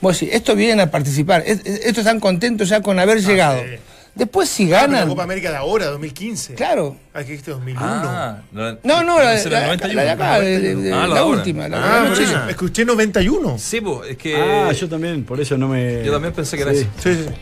[0.00, 3.60] Vos decís, estos vienen a participar, es- es- estos están contentos ya con haber llegado.
[3.62, 3.76] sí.
[4.14, 6.54] Después si Ah, ganan, La Copa América de ahora, 2015.
[6.54, 6.96] claro.
[7.14, 7.86] Ah, que dijiste 2001.
[7.88, 10.82] Ah, la- No, no, la, la- 91, la de acá, de- de- 91.
[10.82, 11.68] de- Ah, la, última.
[11.72, 12.48] Ah, eso.
[12.48, 13.56] Escuché 91.
[13.58, 14.34] Sí, po, es que.
[14.34, 16.02] Ah, yo también, por eso no me.
[16.04, 16.78] Yo también pensé que era Sí.
[16.80, 16.88] eso.
[17.00, 17.34] Sí, sí.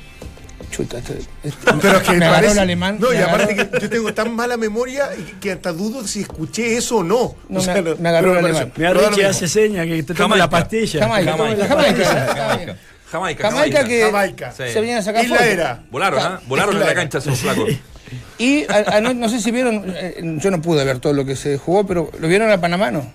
[0.70, 2.96] Chuta, este- este- Pero es que me agarró parece- el alemán.
[3.00, 5.08] No, y me aparte agarró- que yo tengo tan mala memoria
[5.40, 7.34] que hasta dudo si escuché eso o no.
[7.48, 8.72] No, O sea, me- me agarró el alemán.
[8.76, 9.28] Lo Richie mismo.
[9.28, 11.00] hace seña que te toma la pastilla.
[11.06, 12.04] Jamaica, Jamaica, Jamaica.
[12.34, 12.76] Jamaica.
[13.10, 13.50] Jamaica.
[13.50, 14.50] Jamaica que Jamaica.
[14.52, 14.64] Sí.
[14.72, 15.52] se venían a sacar Isla fotos.
[15.52, 15.82] era.
[15.90, 16.40] Volaron, ¿ah?
[16.46, 17.70] Volaron en la cancha esos flacos.
[18.38, 21.24] Y a- a- no, no sé si vieron, eh, yo no pude ver todo lo
[21.24, 22.90] que se jugó, pero ¿lo vieron a Panamá?
[22.90, 23.10] No.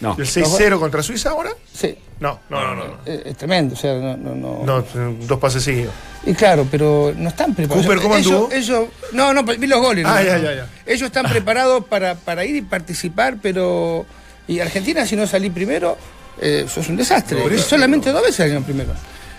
[0.00, 0.16] No.
[0.18, 1.50] ¿El 6-0 contra Suiza ahora?
[1.72, 1.96] Sí.
[2.18, 2.74] No, no, no.
[2.74, 2.94] no, no.
[3.06, 4.62] Eh, Es tremendo, o sea, no, no, no.
[4.64, 4.84] No,
[5.26, 5.92] dos pases seguidos.
[6.24, 7.84] Y claro, pero no están preparados.
[7.86, 8.52] Cooper, ¿cómo ellos, anduvo?
[8.52, 10.04] ellos- no, no, vi los goles.
[10.06, 10.44] Ah, no, ya, no.
[10.44, 10.66] ya, ya.
[10.86, 14.06] Ellos están preparados para, para ir y participar, pero.
[14.48, 15.96] Y Argentina, si no salí primero,
[16.40, 17.40] eh, eso es un desastre.
[17.40, 18.90] Por eso, Solamente dos veces salieron primero.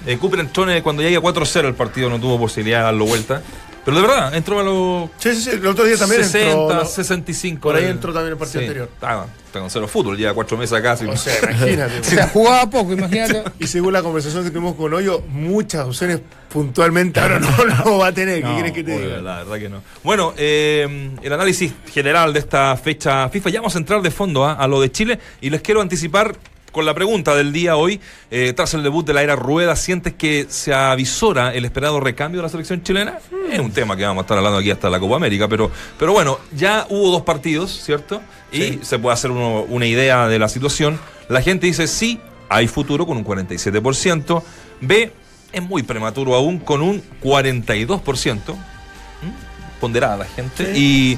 [0.05, 3.05] Eh, Cooper entró en- cuando ya iba 4-0 el partido, no tuvo posibilidad de darlo
[3.05, 3.41] vuelta.
[3.85, 5.49] Pero de verdad, entró a los Sí, sí, sí.
[5.51, 6.85] El otro día también 60, entró.
[6.85, 7.61] 65.
[7.61, 8.89] Por ahí el- entró también el partido Sí, anterior.
[8.93, 10.95] Está, está con cero fútbol, lleva cuatro meses acá.
[10.95, 11.05] sí.
[11.05, 11.99] O sea, imagínate.
[11.99, 13.43] O sea, jugaba poco, imagínate.
[13.59, 17.49] Y según la conversación que tuvimos con Hoyo, muchas opciones puntualmente ahora no
[17.85, 18.37] lo va a tener.
[18.41, 19.17] ¿Qué No, quieres que te diga?
[19.21, 19.81] la verdad que no.
[20.03, 24.45] Bueno, eh, el análisis general de esta fecha FIFA, ya vamos a entrar de fondo
[24.45, 24.53] ¿ah?
[24.53, 26.35] a lo de Chile y les quiero anticipar
[26.73, 30.11] con la pregunta del día hoy, eh, tras el debut de la era Rueda, ¿sientes
[30.13, 33.19] que se avisora el esperado recambio de la selección chilena?
[33.49, 36.11] Es un tema que vamos a estar hablando aquí hasta la Copa América, pero, pero
[36.11, 38.21] bueno, ya hubo dos partidos, ¿cierto?
[38.51, 40.99] Y se puede hacer uno- una idea de la situación.
[41.29, 44.43] La gente dice sí, hay futuro con un 47%,
[44.81, 45.11] B,
[45.51, 49.79] es muy prematuro aún con un 42%, ¿Mm?
[49.79, 51.17] ponderada la gente, y,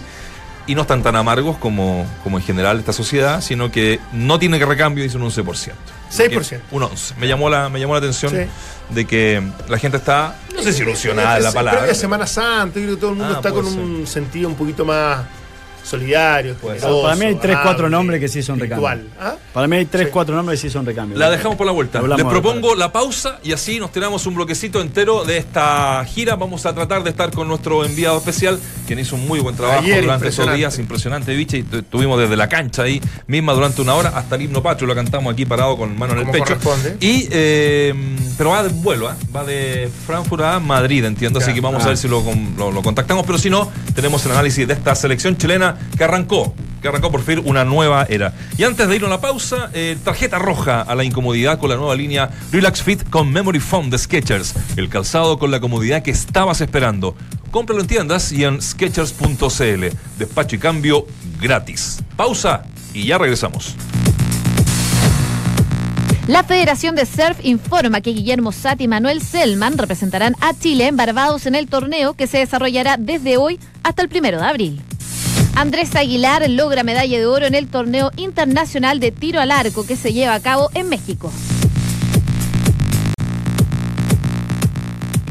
[0.67, 4.58] y no están tan amargos como, como en general esta sociedad, sino que no tiene
[4.60, 5.71] que recambio, dice un 11%.
[6.12, 6.60] 6%.
[6.71, 7.15] Un 11%.
[7.17, 8.47] Me llamó la, me llamó la atención Sí.
[8.93, 11.80] de que la gente está, no sé si ilusionada es la palabra.
[11.82, 14.56] previa Semana Santa, yo creo que todo el mundo Ah, está con un sentido un
[14.56, 15.21] poquito más
[15.85, 16.55] solidario.
[16.55, 16.89] Puede ser.
[16.89, 18.97] generoso, Para mí hay tres, cuatro amable, nombres que sí son espiritual.
[18.99, 19.21] recambio.
[19.21, 19.35] ¿Ah?
[19.53, 20.11] Para mí hay tres, Sí.
[20.11, 21.17] cuatro nombres que sí son recambio.
[21.17, 21.99] La dejamos por la vuelta.
[21.99, 26.35] Hablamos Les propongo la pausa y así nos tiramos un bloquecito entero de esta gira.
[26.35, 29.79] Vamos a tratar de estar con nuestro enviado especial, quien hizo un muy buen trabajo
[29.81, 30.77] Ayer, durante esos días.
[30.79, 31.57] Impresionante, biche.
[31.59, 34.87] Y tu- estuvimos desde la cancha ahí misma durante una hora hasta el himno patrio.
[34.87, 36.57] Lo cantamos aquí parado con mano en el pecho.
[36.99, 37.93] Y, eh,
[38.37, 39.13] pero va de vuelo, ¿eh?
[39.35, 41.39] va de Frankfurt a Madrid, entiendo.
[41.39, 41.89] Así que vamos a Ah.
[41.89, 43.25] ver si lo, con- lo- lo contactamos.
[43.25, 46.53] Pero si no, tenemos el análisis de esta selección chilena que arrancó
[46.85, 48.35] que arrancó por fin una nueva era.
[48.59, 51.77] Y antes de ir a la pausa, eh, tarjeta roja a la incomodidad con la
[51.77, 54.53] nueva línea Relax Fit con Memory Foam de Skechers.
[54.77, 57.15] El calzado con la comodidad que estabas esperando.
[57.49, 59.85] Cómpralo en tiendas y en skechers.cl.
[60.19, 61.07] Despacho y cambio
[61.41, 62.03] gratis.
[62.15, 62.61] Pausa
[62.93, 63.75] y ya regresamos.
[66.27, 70.97] La Federación de Surf informa que Guillermo Sati y Manuel Selman representarán a Chile en
[70.97, 74.81] Barbados en el torneo que se desarrollará desde hoy hasta el primero de abril.
[75.55, 79.95] Andrés Aguilar logra medalla de oro en el torneo internacional de tiro al arco que
[79.95, 81.31] se lleva a cabo en México.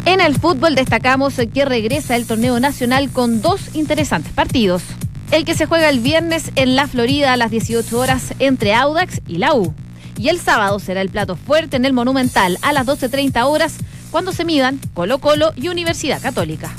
[0.06, 4.82] En el fútbol destacamos que regresa el torneo nacional con dos interesantes partidos.
[5.30, 9.20] El que se juega el viernes en la Florida a las 18 horas entre Audax
[9.28, 9.74] y la U.
[10.16, 13.74] Y el sábado será el plato fuerte en el Monumental a las 12.30 horas
[14.10, 16.70] cuando se midan Colo Colo y Universidad Católica.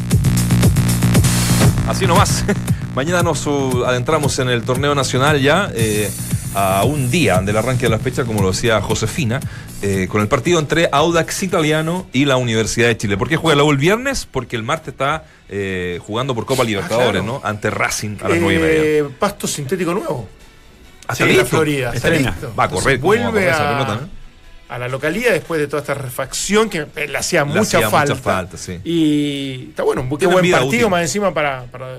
[1.88, 2.44] Así nomás.
[2.96, 6.10] Mañana nos adentramos en el torneo nacional ya, eh,
[6.54, 9.42] a un día del arranque de la fecha, como lo decía Josefina,
[9.82, 13.18] eh, con el partido entre Audax Italiano y la Universidad de Chile.
[13.18, 14.26] ¿Por qué juega la U el viernes?
[14.32, 17.26] Porque el martes está eh, jugando por Copa Libertadores, claro.
[17.26, 17.42] ¿no?
[17.44, 19.18] Ante Racing a las nueve y media.
[19.20, 20.30] Pasto sintético nuevo.
[21.06, 21.58] ¿Hasta Sí, en la listo?
[21.58, 21.92] Florida.
[21.94, 22.54] está listo.
[22.58, 23.50] Va a correr a vuelve correr
[24.70, 28.14] a, la localidad después de toda esta refacción que le hacía, Le mucha, hacía falta.
[28.14, 28.80] mucha falta, sí.
[28.86, 30.90] Y está bueno, qué buen partido útil.
[30.90, 31.98] más encima para, para,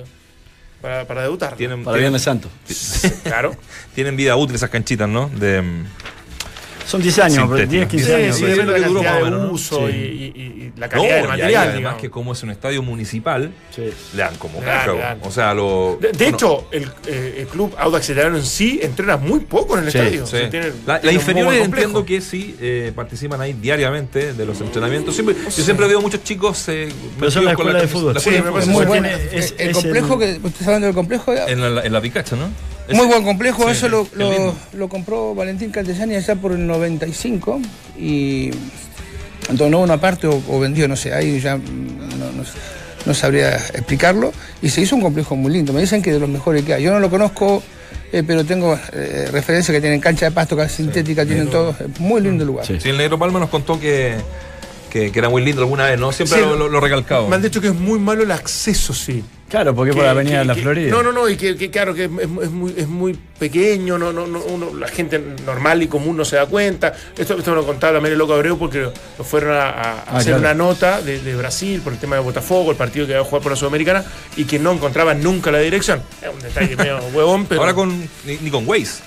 [0.86, 1.56] para, para debutar.
[1.56, 2.48] Tienen, Para tienen, Viernes Santo.
[3.24, 3.56] Claro.
[3.96, 5.28] tienen vida útil esas canchitas, ¿no?
[5.28, 5.60] De,
[6.86, 7.70] Son 10 años, pero Sintética.
[7.70, 8.36] 10, 15 Sí, años.
[8.36, 9.52] sí, depende de la Duró cantidad más o de ¿no?
[9.52, 9.92] uso Sí.
[9.92, 11.56] y, y- y la No, calidad y del ahí material.
[11.62, 12.00] además digamos.
[12.00, 13.82] que como es un estadio municipal, Sí.
[14.14, 15.18] le dan como le dan.
[15.22, 15.98] O sea, lo.
[16.00, 19.76] De, de bueno, hecho, el, eh, el club Audax Italiano en sí entrena muy poco
[19.78, 20.26] en el Sí, estadio.
[20.26, 20.36] Sí.
[20.36, 24.60] O sea, tiene- la, la inferior entiendo que sí eh, participan ahí diariamente de los
[24.60, 25.14] entrenamientos.
[25.14, 26.68] Siempre, yo siempre veo muchos chicos.
[26.68, 28.14] Eh, Pero son metidos la con escuela de fútbol.
[28.14, 28.86] la Sí, escuela me de parece fútbol.
[28.86, 29.18] muy muy bueno.
[29.18, 29.38] bueno.
[29.44, 32.00] es- el es complejo el- que usted está hablando del complejo, En la, en la
[32.00, 32.48] Picacha, ¿no?
[32.88, 37.60] Muy Ese- buen complejo, sí, eso lo, compró Valentín Caldesani allá por el 95
[37.98, 38.50] y
[39.50, 42.44] donó una parte o, o vendió, no sé, ahí ya mm, no, no-
[43.06, 46.28] no sabría explicarlo y se hizo un complejo muy lindo, me dicen que de los
[46.28, 47.62] mejores que hay, yo no lo conozco
[48.12, 52.00] eh, pero tengo eh, referencia que tienen cancha de pasto, cancha sintética, tienen todo, es
[52.00, 52.64] muy lindo el lugar.
[52.66, 52.78] Sí.
[52.80, 54.14] Sí, el Negro Palma nos contó que,
[54.90, 56.12] que, que era muy lindo alguna vez, ¿no?
[56.12, 57.26] Siempre Sí, lo, lo, lo recalcado.
[57.28, 59.24] Me han dicho que es muy malo el acceso, sí.
[59.48, 60.90] Claro, porque por Que- la avenida de la que- Florida.
[60.90, 64.12] No, no, no, y que, que claro, que es, es muy, es muy pequeño, no,
[64.12, 66.92] no, no, uno- la gente normal y común no se da cuenta.
[67.16, 68.80] Esto, esto me lo contaba también el Loco Abreu porque
[69.18, 70.40] lo, fueron a, a Ah, hacer claro.
[70.40, 73.24] una nota de, de Brasil por el tema de Botafogo, el partido que iba a
[73.24, 74.04] jugar por la Sudamericana,
[74.36, 76.02] y que no encontraban nunca la dirección.
[76.20, 79.00] Es un detalle medio huevón, pero Ahora con, ni, ni con Waze.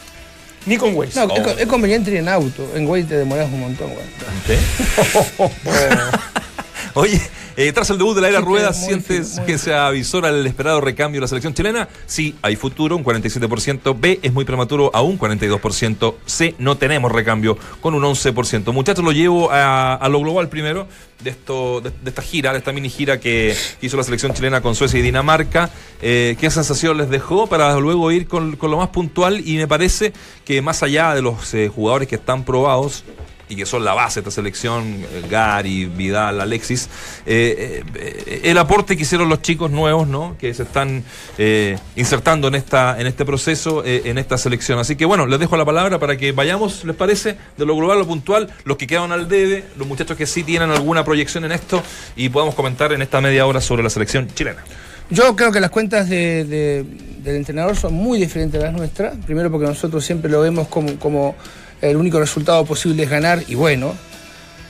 [0.67, 1.19] ni con Waze.
[1.19, 4.05] No, es, co- es conveniente ir en auto, en Güey te demoras un montón, güey.
[6.95, 7.21] Oye,
[7.61, 10.79] eh, tras el debut de la era Sí, Rueda, ¿sientes que se avisora el esperado
[10.79, 11.89] recambio de la selección chilena?
[12.05, 13.97] Sí, hay futuro, un 47%.
[13.99, 16.15] B, es muy prematuro, aún 42%.
[16.25, 18.71] C, no tenemos recambio, con un 11%.
[18.71, 20.87] Muchachos, lo llevo a, a lo global primero,
[21.21, 24.33] de, esto, de, de esta gira, de esta mini gira que, que hizo la selección
[24.33, 25.69] chilena con Suecia y Dinamarca.
[26.01, 29.45] Eh, ¿Qué sensación les dejó para luego ir con, con lo más puntual?
[29.45, 30.13] Y me parece
[30.45, 33.03] que más allá de los eh, jugadores que están probados,
[33.49, 34.97] y que son la base de esta selección,
[35.29, 36.87] Gary, Vidal, Alexis,
[37.25, 40.35] eh, eh, el aporte que hicieron los chicos nuevos, ¿no?
[40.39, 41.03] Que se están
[41.39, 44.77] eh, insertando en esta, en este proceso, en esta selección.
[44.77, 47.37] Así que bueno, les dejo la palabra para que vayamos, ¿les parece?
[47.57, 50.69] De lo global lo puntual, los que quedan al debe, los muchachos que sí tienen
[50.69, 51.81] alguna proyección en esto,
[52.15, 54.63] y podamos comentar en esta media hora sobre la selección chilena.
[55.09, 56.85] Yo creo que las cuentas de- de-
[57.23, 59.15] del entrenador son muy diferentes a las nuestras.
[59.25, 61.35] Primero porque nosotros siempre lo vemos como
[61.81, 63.95] el único resultado posible es ganar y bueno.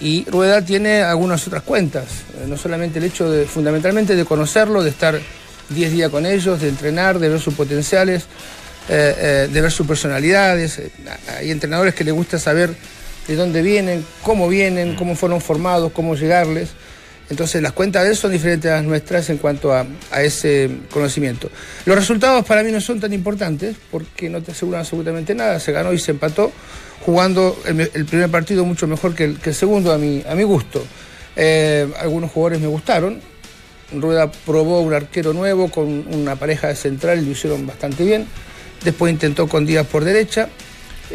[0.02, 2.06] Y Rueda tiene algunas otras cuentas.
[2.36, 5.20] Eh, No solamente el hecho de, fundamentalmente, de conocerlo, de estar
[5.70, 8.24] 10 días con ellos, de entrenar, de ver sus potenciales,
[8.88, 10.82] eh, eh, de ver sus personalidades.
[11.38, 12.74] Hay entrenadores que les gusta saber
[13.28, 16.70] de dónde vienen, cómo vienen, cómo fueron formados, cómo llegarles.
[17.30, 19.86] Entonces las cuentas de él son diferentes a las nuestras en cuanto a,
[20.20, 21.50] ese conocimiento.
[21.86, 25.60] Los resultados para mí no son tan importantes porque no te aseguran absolutamente nada.
[25.60, 26.52] Se ganó y se empató
[27.06, 30.44] jugando el, me- el primer partido mucho mejor que el, segundo a mi, a mi
[30.44, 30.84] gusto.
[31.36, 33.22] Eh, algunos jugadores me gustaron.
[33.94, 38.26] Rueda probó un arquero nuevo con una pareja de central y lo hicieron bastante bien.
[38.84, 40.50] Después intentó con Díaz por derecha.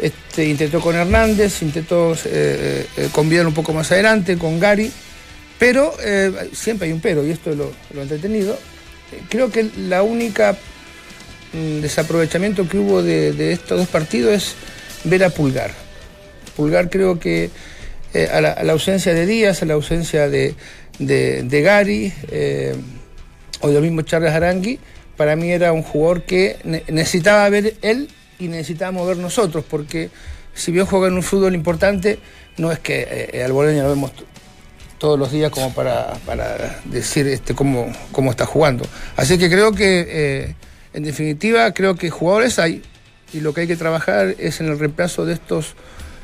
[0.01, 4.91] Este, intentó con Hernández, intentó eh, eh, con Vidal un poco más adelante, con Gary.
[5.59, 8.53] Pero eh, siempre hay un pero, y esto es lo, lo entretenido.
[9.11, 10.57] Eh, Creo que la única
[11.53, 14.55] mm, desaprovechamiento que hubo de, estos dos partidos es
[15.05, 15.71] ver a Pulgar.
[16.57, 17.49] Pulgar creo que
[18.13, 20.55] eh, a, la, ausencia de Díaz, a la ausencia de,
[20.99, 22.75] de- de Gary eh,
[23.61, 24.79] o del mismo Charles Arangui,
[25.17, 30.09] para mí era un jugador que ne- necesitaba ver él y necesitábamos ver nosotros, porque
[30.53, 32.19] si bien juega en un fútbol importante,
[32.57, 34.11] no es que eh, al Boloña lo vemos
[35.05, 38.87] todos los días como para, para decir este, cómo, cómo está jugando.
[39.15, 40.55] Así que creo que, eh,
[40.95, 42.81] en definitiva, creo que jugadores hay
[43.31, 45.75] y lo que hay que trabajar es en el reemplazo de estos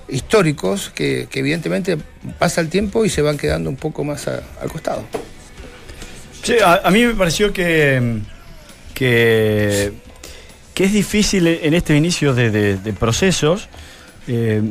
[0.09, 1.99] históricos que, evidentemente
[2.39, 5.03] pasa el tiempo y se van quedando un poco más al costado.
[6.41, 8.17] Sí, a, mí me pareció que,
[8.95, 9.93] que,
[10.75, 13.69] es difícil en inicio de, de- de procesos
[14.27, 14.63] eh,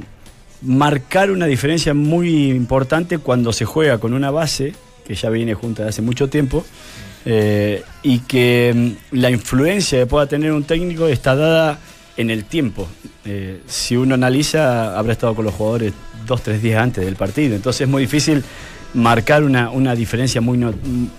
[0.62, 4.74] marcar una diferencia muy importante cuando se juega con una base
[5.06, 6.64] que ya viene junta de hace mucho tiempo
[7.24, 8.72] eh, y que
[9.12, 11.78] mm, la influencia que pueda tener un técnico está dada
[12.16, 12.88] en el tiempo.
[13.24, 15.92] Eh, si uno analiza, habrá estado con los jugadores
[16.26, 18.42] dos, tres días antes del partido, entonces es muy difícil
[18.94, 20.64] marcar una, una diferencia muy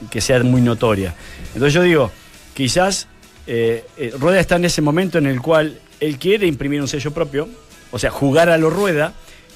[0.09, 1.15] que sea muy notoria.
[1.53, 2.11] Entonces yo digo,
[2.53, 3.07] quizás
[3.47, 3.85] eh,
[4.19, 7.47] Rueda está en ese momento en el cual él quiere imprimir un sello propio,
[7.91, 9.13] o sea, jugar a lo Rueda,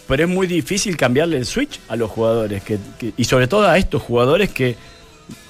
[0.08, 3.68] pero es muy difícil cambiarle el switch a los jugadores, que- que- y sobre todo
[3.68, 4.76] a estos jugadores que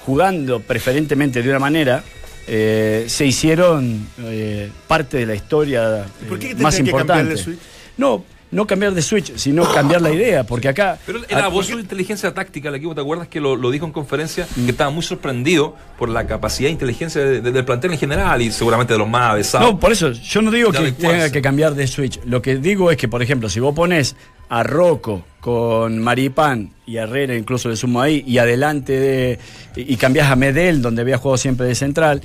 [0.05, 2.03] jugando preferentemente de una manera,
[2.47, 7.07] eh, se hicieron eh, parte de la historia ¿Y por qué eh, más que importante.
[7.07, 7.59] cambiarle el switch?
[7.97, 10.97] No, no cambiar de switch, sino cambiar la idea, porque acá...
[11.05, 13.85] Pero era Ah, vos su inteligencia táctica del equipo, ¿te acuerdas que lo, lo dijo
[13.85, 14.47] en conferencia?
[14.55, 18.41] Que estaba muy sorprendido por la capacidad e inteligencia de- de- del plantel en general
[18.41, 19.71] y seguramente de los más avesados.
[19.71, 22.19] No, por eso, yo no digo De que tenga que cambiar de switch.
[22.25, 24.15] Lo que digo es que, por ejemplo, si vos pones
[24.47, 29.39] a Rocco con Maripán y a Herrera incluso le sumo ahí, y adelante de.
[29.75, 32.21] y, y cambiás a Medel, donde había jugado siempre de central.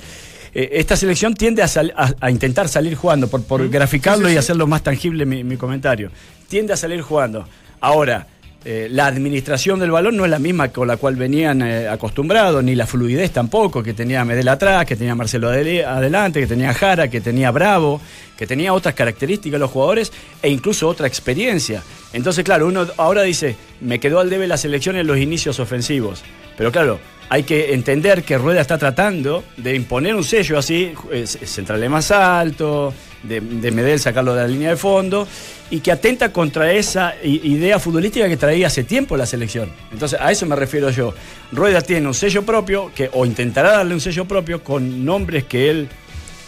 [0.53, 4.37] Eh, esta selección tiende a, sal- a- a intentar salir jugando, por, por graficarlo y
[4.37, 6.11] hacerlo más tangible mi, mi comentario.
[6.49, 7.47] Tiende a salir jugando.
[7.79, 8.27] Ahora,
[8.63, 12.63] eh, la administración del balón no es la misma con la cual venían eh, acostumbrados,
[12.63, 17.07] ni la fluidez tampoco, que tenía Medel atrás, que tenía Marcelo adelante, que tenía Jara,
[17.09, 17.99] que tenía Bravo,
[18.37, 20.11] que tenía otras características los jugadores
[20.43, 21.81] e incluso otra experiencia.
[22.13, 26.21] Entonces, claro, uno ahora dice, me quedó al debe la selección en los inicios ofensivos.
[26.57, 26.99] Pero claro,
[27.31, 32.11] hay que entender que Rueda está tratando de imponer un sello así, eh, centrales más
[32.11, 35.25] alto, de, de Medel sacarlo de la línea de fondo,
[35.69, 39.71] y que atenta contra esa idea futbolística que traía hace tiempo la selección.
[39.93, 41.13] Entonces, a eso me refiero yo.
[41.53, 45.69] Rueda tiene un sello propio, que, o intentará darle un sello propio con nombres que
[45.69, 45.87] él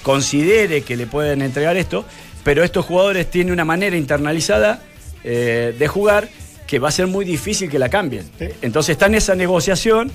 [0.01, 2.03] considere que le pueden entregar esto,
[2.43, 4.83] pero estos jugadores tienen una manera internalizada
[5.23, 6.27] eh, de jugar
[6.67, 8.29] que va a ser muy difícil que la cambien.
[8.61, 10.11] Entonces está en esa negociación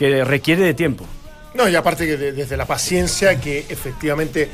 [0.00, 1.04] que requiere de tiempo.
[1.52, 4.48] No, y aparte que de- desde la paciencia que efectivamente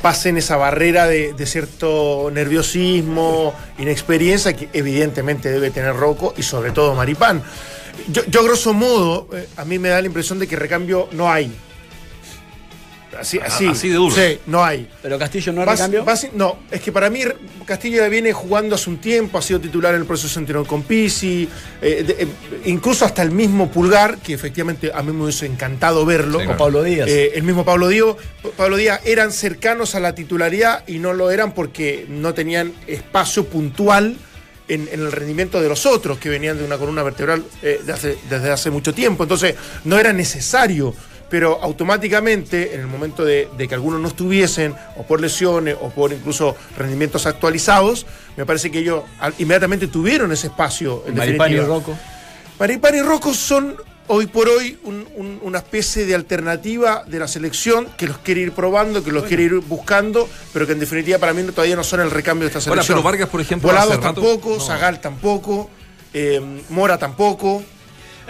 [0.00, 6.94] pasen esa barrera de, cierto nerviosismo, inexperiencia que evidentemente debe tener Rocco y sobre todo
[6.94, 7.42] Maripán.
[8.12, 11.30] Yo, yo grosso modo, eh, a mí me da la impresión de que recambio no
[11.30, 11.52] hay.
[13.22, 14.14] Así, así, así de duro.
[14.14, 14.88] Sí, no hay.
[15.00, 15.64] Pero Castillo no
[16.04, 17.20] basi- no, es que para mí
[17.64, 20.82] Castillo ya viene jugando hace un tiempo, ha sido titular en el proceso anterior con
[20.82, 21.48] Pisi,
[21.80, 22.28] eh, de- eh,
[22.66, 26.40] incluso hasta el mismo Pulgar, que efectivamente a mí me hubiese encantado verlo.
[26.40, 27.08] Sí, O Pablo Díaz.
[27.08, 28.16] Eh, el mismo Pablo Díaz,
[28.56, 33.46] Pablo Díaz eran cercanos a la titularidad y no lo eran porque no tenían espacio
[33.46, 34.16] puntual
[34.68, 37.92] en, en el rendimiento de los otros que venían de una columna vertebral eh, de
[37.92, 39.22] hace- desde hace mucho tiempo.
[39.24, 39.54] Entonces,
[39.84, 40.94] no era necesario
[41.32, 45.88] pero automáticamente en el momento de, de que algunos no estuviesen, o por lesiones, o
[45.88, 48.04] por incluso rendimientos actualizados,
[48.36, 51.02] me parece que ellos al- inmediatamente tuvieron ese espacio.
[51.06, 51.56] En Maripán y.
[51.60, 51.96] Rocco.
[52.60, 53.76] Maripán y Rocco son
[54.08, 58.42] hoy por hoy un- un- una especie de alternativa de la selección que los quiere
[58.42, 61.76] ir probando, que los quiere ir buscando, pero que en definitiva para mí no- todavía
[61.76, 62.98] no son el recambio de esta Ahora, selección.
[62.98, 64.60] pero Vargas, por ejemplo, Volados tampoco, no.
[64.60, 65.70] Zagal tampoco,
[66.12, 67.62] eh, Mora tampoco.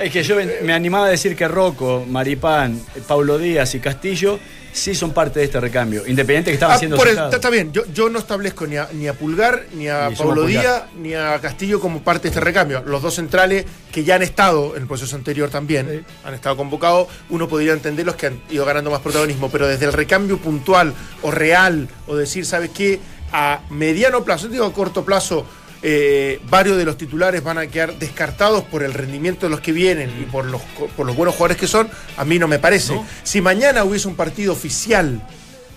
[0.03, 4.39] Es que yo me animaba a decir que Rocco, Maripán, Paulo Díaz y Castillo
[4.73, 7.35] sí son parte de este recambio, independiente que estaban Ah, sacados.
[7.35, 10.47] está bien, yo, yo no establezco ni a, ni a Pulgar, ni a Ni Pablo.
[10.47, 12.83] Díaz, ni a Castillo como parte de este recambio.
[12.87, 17.07] Los dos centrales que ya han estado en el proceso anterior también, han estado convocados,
[17.29, 20.95] uno podría entender los que han ido ganando más protagonismo, pero desde el recambio puntual
[21.21, 22.99] o real, o decir, ¿sabes qué?
[23.31, 25.47] A mediano plazo, digo a corto plazo,
[25.83, 29.73] eh, varios de los titulares van a quedar descartados por el rendimiento de los que
[29.73, 30.61] vienen y por los,
[30.97, 32.95] por los buenos jugadores que son, a mí no me parece.
[32.95, 33.07] ¿No?
[33.23, 35.21] Si mañana hubiese un partido oficial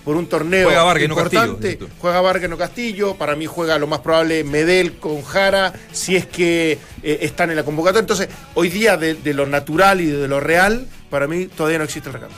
[0.03, 3.47] por un torneo Juega Vargas y no Castillo, importante, juega Vargas no Castillo, para mí
[3.47, 8.01] juega lo más probable Medel con Jara, si es que eh, están en la convocatoria.
[8.01, 11.85] Entonces, hoy día de, de lo natural y de lo real, para mí todavía no
[11.85, 12.37] existe el recambio.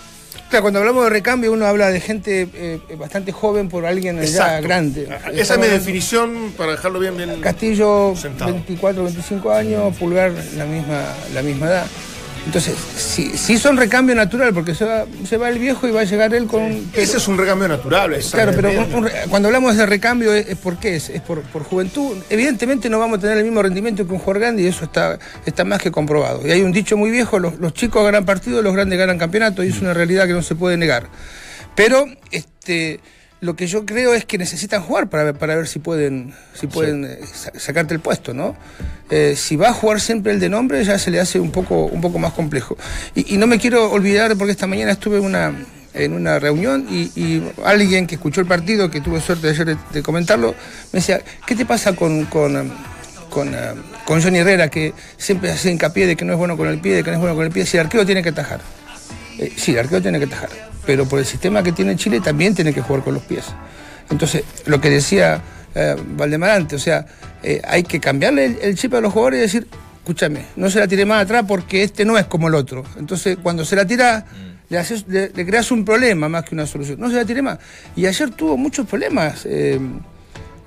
[0.49, 4.23] Claro, cuando hablamos de recambio uno habla de gente eh, bastante joven por alguien ya
[4.23, 4.63] Exacto.
[4.67, 5.09] grande.
[5.33, 7.41] Esa es mi definición para dejarlo bien, bien.
[7.41, 8.53] Castillo, Sentado.
[8.53, 11.85] 24, 25 años, Pulgar, la misma, la misma edad.
[12.47, 16.01] Entonces, sí, sí son recambio natural, porque se va, se va el viejo y va
[16.01, 16.63] a llegar él con...
[16.63, 18.17] un- Ese es un recambio natural.
[18.31, 21.41] Claro, pero un- un cuando hablamos de recambio es, es por qué, es, es por,
[21.41, 22.17] por juventud.
[22.29, 25.19] Evidentemente no vamos a tener el mismo rendimiento que un jugador grande y eso está,
[25.45, 26.47] está más que comprobado.
[26.47, 29.65] Y hay un dicho muy viejo, los, los chicos ganan partidos, los grandes ganan campeonatos
[29.65, 31.07] y es una realidad que no se puede negar.
[31.75, 33.01] Pero este,
[33.39, 36.67] lo que yo creo es que necesitan jugar para, ver- para ver si pueden, si
[36.67, 38.55] pueden eh, sa- sacarte el puesto, ¿no?
[39.09, 41.85] Eh, si va a jugar siempre el de nombre ya se le hace un poco,
[41.85, 42.77] un poco más complejo.
[43.15, 45.53] Y, y no me quiero olvidar porque esta mañana estuve en una,
[45.93, 49.77] en una reunión y, y alguien que escuchó el partido, que tuve suerte ayer de,
[49.93, 50.55] de comentarlo,
[50.91, 52.25] me decía, ¿qué te pasa con...
[52.25, 52.73] con
[53.29, 53.73] con, eh,
[54.05, 56.95] con Johnny Herrera, que siempre hace hincapié de que no es bueno con el pie,
[56.95, 58.61] de que no es bueno con el pie, si el arquero tiene que atajar.
[59.37, 60.49] Eh, sí, el arquero tiene que atajar,
[60.87, 63.45] pero por el sistema que tiene Chile también tiene que jugar con los pies.
[64.09, 65.41] Entonces, lo que decía
[65.75, 67.05] eh, Valdemar antes, o sea,
[67.43, 69.67] eh, hay que cambiarle el, el chip a los jugadores y decir,
[69.99, 72.83] escúchame, no se la tire más atrás porque este no es como el otro.
[72.97, 74.25] Entonces, cuando se la tira,
[74.69, 76.99] le, haces- le- le creas un problema más que una solución.
[76.99, 77.59] No se la tire más.
[77.95, 79.45] Y ayer tuvo muchos problemas.
[79.45, 79.79] eh,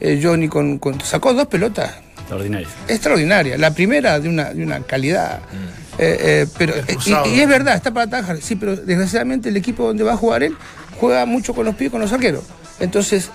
[0.02, 2.68] eh, Johnny con, con- sacó dos pelotas Extraordinario.
[2.88, 3.58] extraordinaria.
[3.58, 5.40] La primera de una, de una calidad.
[5.52, 8.40] Eh, eh, pero, El eh, y, y es verdad, está para atajar.
[8.40, 10.57] Sí, pero desgraciadamente el equipo donde va a jugar él
[10.98, 12.44] juega mucho con los pies y con los arqueros.
[12.78, 13.30] Entonces,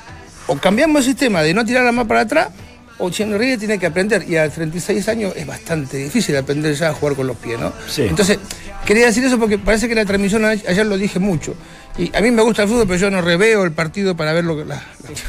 [0.47, 2.49] o cambiamos el sistema de no tirarla más para atrás,
[2.97, 4.25] o Chino Reyes tiene que aprender.
[4.27, 7.73] Y a 36 años es bastante difícil aprender ya a jugar con los pies, ¿no?
[7.87, 8.03] Sí.
[8.03, 8.39] Entonces,
[8.85, 11.55] quería decir eso porque parece que la transmisión ayer lo dije mucho.
[11.97, 14.45] Y a mí me gusta el fútbol, pero yo no reveo el partido para ver
[14.45, 15.23] lo que, las, las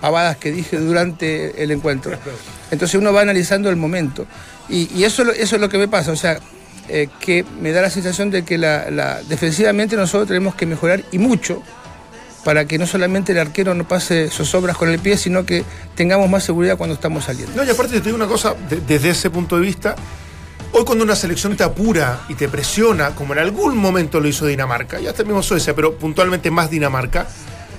[0.00, 2.16] pavadas que dije durante el encuentro.
[2.70, 4.26] Entonces uno va analizando el momento.
[4.68, 6.12] Y, y eso, eso es lo que me pasa.
[6.12, 6.38] O sea,
[6.92, 8.58] eh, que me da la sensación de que
[9.28, 11.62] defensivamente nosotros tenemos que mejorar y mucho
[12.44, 15.64] para que no solamente el arquero no pase zozobras con el pie, sino que
[15.94, 17.52] tengamos más seguridad cuando estamos saliendo.
[17.56, 19.94] No, y aparte te digo una cosa, de- desde ese punto de vista,
[20.72, 24.44] hoy cuando una selección te apura y te presiona, como en algún momento lo hizo
[24.46, 27.28] Dinamarca, y hasta el mismo Suecia, pero puntualmente más Dinamarca,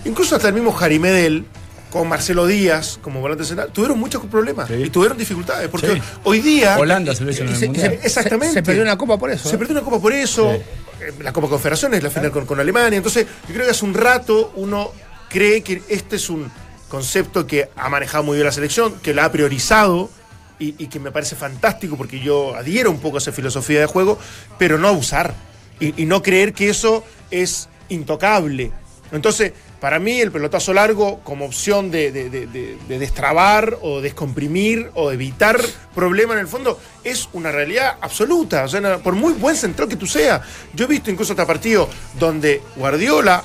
[0.05, 1.45] incluso hasta el mismo Jari Medel,
[1.93, 4.73] con Marcelo Díaz como volante central, tuvieron muchos problemas Sí.
[4.73, 6.01] y tuvieron dificultades, porque Sí.
[6.23, 6.75] hoy día...
[6.79, 7.97] Holanda se lo hizo en Y el se- Mundial.
[8.01, 8.53] se- Exactamente.
[8.55, 9.47] Se, perdió una copa por eso.
[9.47, 9.57] Se ¿eh?
[9.59, 10.63] perdió una copa por eso, eh,
[11.21, 12.97] la Copa Confederaciones, la final con, con Alemania.
[12.97, 14.89] Entonces, yo creo que hace un rato uno
[15.29, 16.51] cree que este es un
[16.89, 20.09] concepto que ha manejado muy bien la selección, que la ha priorizado
[20.57, 23.85] y, y que me parece fantástico porque yo adhiero un poco a esa filosofía de
[23.85, 24.17] juego,
[24.57, 25.35] pero no abusar
[25.79, 28.71] y, y no creer que eso es intocable.
[29.11, 29.53] Entonces,
[29.83, 34.89] para mí el pelotazo largo como opción de, de- de- de- de destrabar o descomprimir
[34.93, 35.59] o evitar
[35.93, 38.63] problemas en el fondo es una realidad absoluta.
[38.63, 40.39] O sea, por muy buen central que tú seas.
[40.73, 43.43] Yo he visto incluso hasta partidos donde Guardiola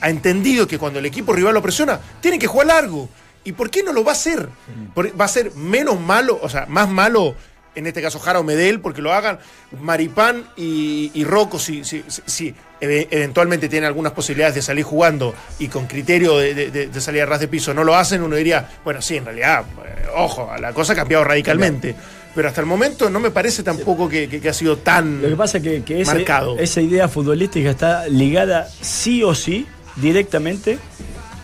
[0.00, 3.10] ha entendido que cuando el equipo rival lo presiona, tiene que jugar largo.
[3.44, 4.48] ¿Y por qué no lo va a hacer?
[4.96, 7.34] Va a ser menos malo, o sea, más malo,
[7.74, 9.38] en este caso Jara o Medel, porque lo hagan
[9.80, 14.84] Maripán y, y Rocco, si, si, si- si eve- eventualmente tienen algunas posibilidades de salir
[14.84, 18.36] jugando y con criterio de, de- salir a ras de piso no lo hacen, uno
[18.36, 21.94] diría, bueno, sí, en realidad, eh, ojo, la cosa ha cambiado radicalmente.
[22.34, 25.28] Pero hasta el momento no me parece tampoco que, que- que ha sido tan Lo
[25.28, 26.58] que pasa es que, que ese- marcado.
[26.58, 29.66] esa idea futbolística está ligada sí o sí
[29.96, 30.78] directamente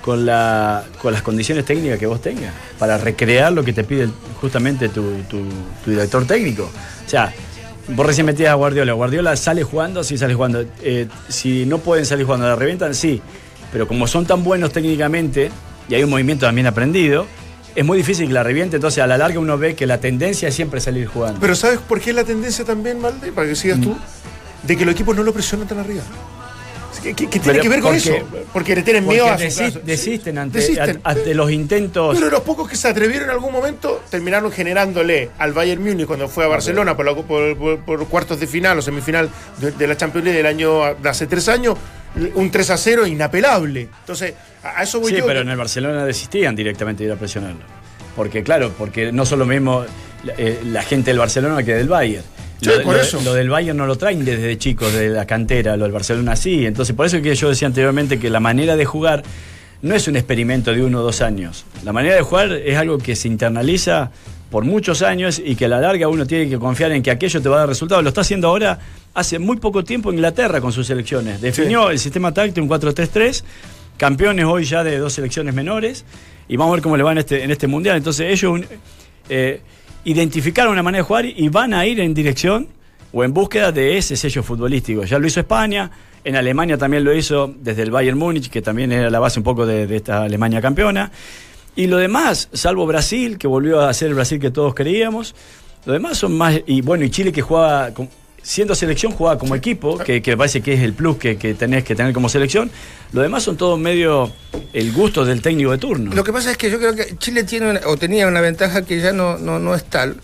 [0.00, 4.08] con, la, con las condiciones técnicas que vos tengas, para recrear lo que te pide
[4.40, 5.44] justamente tu, tu-
[5.84, 6.70] tu director técnico.
[7.06, 7.32] O sea,
[7.88, 10.64] vos recién metías a Guardiola, Guardiola sale jugando, sí sale jugando.
[10.82, 13.20] Eh, si no pueden salir jugando, la revientan, sí.
[13.72, 15.50] Pero como son tan buenos técnicamente,
[15.88, 17.26] y hay un movimiento también aprendido,
[17.74, 20.48] es muy difícil que la reviente, entonces a la larga uno ve que la tendencia
[20.48, 21.38] es siempre salir jugando.
[21.40, 23.30] Pero ¿sabes por qué es la tendencia también, Valde?
[23.32, 23.96] Para que sigas tú.
[24.64, 26.02] De que los equipos no lo presionan tan arriba.
[27.02, 28.26] ¿Qué, qué- qué tiene Pero que ver con porque- eso?
[28.52, 31.00] Porque le tienen miedo a su- desi- a su- desisten ante, Desisten.
[31.02, 32.14] a- ante los intentos.
[32.16, 36.28] Pero los pocos que se atrevieron en algún momento terminaron generándole al Bayern Múnich cuando
[36.28, 39.86] fue a Barcelona por, la- por- por- por cuartos de final o semifinal de, de
[39.86, 41.76] la Champions League del año de hace tres años
[42.34, 43.88] un 3 a 0 inapelable.
[44.00, 45.26] Entonces, a, a eso voy Sí, yo.
[45.26, 47.60] pero en el Barcelona desistían directamente de ir a presionarlo.
[48.16, 49.84] Porque, claro, porque no son lo mismo
[50.24, 52.24] la, eh, la gente del Barcelona que del Bayern.
[52.60, 53.20] Sí, lo, por lo- eso.
[53.24, 56.66] lo del Bayern no lo traen desde chicos, de la cantera, lo del Barcelona sí.
[56.66, 59.22] Entonces, por eso que yo decía anteriormente que la manera de jugar
[59.82, 61.64] no es un experimento de uno o dos años.
[61.84, 64.10] La manera de jugar es algo que se internaliza
[64.50, 67.40] por muchos años y que a la larga uno tiene que confiar en que aquello
[67.40, 68.02] te va a dar resultados.
[68.02, 68.78] Lo está haciendo ahora
[69.14, 71.40] hace muy poco tiempo Inglaterra con sus selecciones.
[71.40, 73.42] Definió el sistema táctico un 4-3-3,
[73.96, 76.04] campeones hoy ya de dos selecciones menores
[76.48, 77.96] y vamos a ver cómo le va en este, en este mundial.
[77.96, 78.60] Entonces ellos
[79.28, 79.60] eh,
[80.04, 82.68] identificaron una manera de jugar y van a ir en dirección
[83.12, 85.04] o en búsqueda de ese sello futbolístico.
[85.04, 85.90] Ya lo hizo España,
[86.22, 89.44] en Alemania también lo hizo desde el Bayern Múnich, que también era la base un
[89.44, 91.10] poco de, esta Alemania campeona.
[91.76, 95.34] Y lo demás, salvo Brasil, que volvió a ser el Brasil que todos creíamos,
[95.86, 97.90] lo demás son más, y bueno, y Chile que jugaba,
[98.42, 101.84] siendo selección, jugaba como equipo, que, que parece que es el plus que, que tenés
[101.84, 102.70] que tener como selección,
[103.12, 104.32] lo demás son todo medio
[104.72, 106.14] el gusto del técnico de turno.
[106.14, 108.82] Lo que pasa es que yo creo que Chile tiene una- o tenía una ventaja
[108.82, 110.16] que ya no, no, no es tal.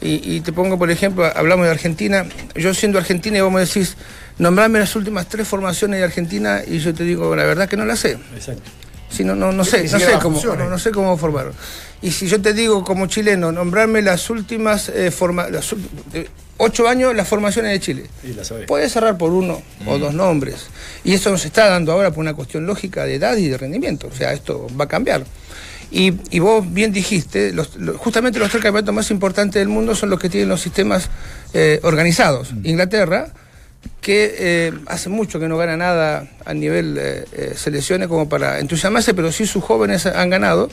[0.00, 2.26] Y, y te pongo, por ejemplo, hablamos de Argentina.
[2.54, 3.96] Yo siendo argentina, y vos me decís,
[4.38, 7.86] nombrame las últimas tres formaciones de Argentina, y yo te digo, la verdad que no
[7.86, 8.18] las sé.
[8.34, 8.70] Exacto.
[9.10, 11.52] Sí, no, no, no sé, no sé, cómo, no, no sé cómo formaron.
[12.02, 15.74] Y si yo te digo como chileno, nombrarme las últimas eh, forma, las
[16.12, 16.28] eh,
[16.58, 18.06] ocho años las formaciones de Chile.
[18.66, 20.66] Puedes cerrar por uno o dos nombres.
[21.04, 24.08] Y eso nos está dando ahora por una cuestión lógica de edad y de rendimiento.
[24.12, 25.24] O sea, esto va a cambiar.
[25.90, 29.94] Y, y vos bien dijiste, los- los- justamente los tres campeonatos más importantes del mundo
[29.94, 31.08] son los que tienen los sistemas
[31.54, 32.50] eh, organizados.
[32.64, 33.28] Inglaterra,
[34.00, 38.60] que eh, hace mucho que no gana nada a nivel eh, eh, selecciones como para
[38.60, 40.68] entusiasmarse, pero sí sus jóvenes han ganado,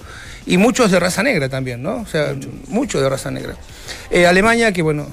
[0.46, 1.96] y muchos de raza negra también, ¿no?
[2.02, 2.36] O sea,
[2.68, 3.56] muchos de raza negra.
[4.12, 5.08] Eh, Alemania, que bueno,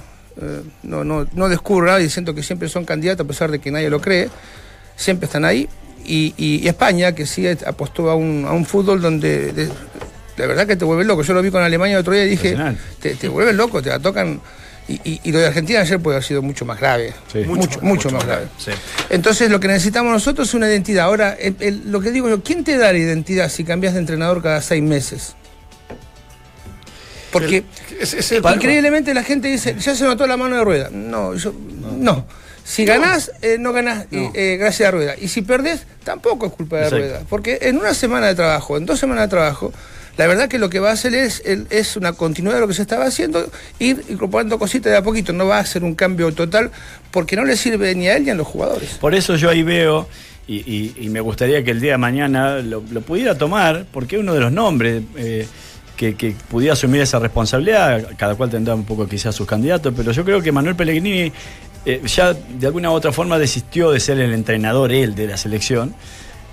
[0.82, 4.00] no, no, no descubra diciendo que siempre son candidatos a pesar de que nadie lo
[4.00, 4.28] cree,
[4.96, 5.68] siempre están ahí.
[6.04, 9.68] Y, y- y España, que sí apostó a un, a un fútbol donde de-
[10.38, 11.22] la verdad que te vuelve loco.
[11.22, 12.54] Yo lo vi con Alemania el otro día y dije,
[13.00, 14.40] te, te vuelven loco, te la tocan.
[14.90, 17.14] Y, y- y lo de Argentina ayer puede haber sido mucho más grave.
[17.32, 17.38] Sí.
[17.44, 18.46] Mucho, mucho, más grave.
[18.58, 18.72] Sí.
[19.08, 21.04] Entonces lo que necesitamos nosotros es una identidad.
[21.04, 24.00] Ahora, el- el- lo que digo yo, ¿quién te da la identidad si cambias de
[24.00, 25.36] entrenador cada seis meses?
[27.30, 27.62] Porque
[28.00, 28.32] es.
[28.32, 30.88] Increíblemente la gente dice, ya se notó la mano de rueda.
[30.90, 31.54] No, yo,
[31.96, 32.26] no.
[32.64, 35.14] Si ganás, eh, no ganás eh, gracias a rueda.
[35.20, 37.04] Y si perdés, tampoco es culpa de Exacto.
[37.06, 37.22] rueda.
[37.28, 39.72] Porque en una semana de trabajo, en dos semanas de trabajo,
[40.16, 42.74] la verdad que lo que va a hacer es, es una continuidad de lo que
[42.74, 45.32] se estaba haciendo, ir incorporando cositas de a poquito.
[45.32, 46.70] No va a ser un cambio total
[47.10, 48.90] porque no le sirve ni a él ni a los jugadores.
[49.00, 50.08] Por eso yo ahí veo,
[50.46, 54.40] y, y- me gustaría que el día de mañana lo, pudiera tomar, porque uno de
[54.40, 55.46] los nombres eh,
[55.96, 60.12] que, que pudiera asumir esa responsabilidad, cada cual tendrá un poco quizás sus candidatos, pero
[60.12, 61.32] yo creo que Manuel Pellegrini
[61.86, 65.36] eh, ya de alguna u otra forma desistió de ser el entrenador él de la
[65.36, 65.94] selección,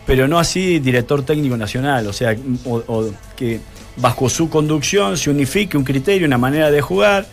[0.08, 2.36] pero no así director técnico nacional, o sea,
[2.66, 3.60] o- que
[3.97, 7.28] bajo su conducción se unifique un criterio, una manera de jugar,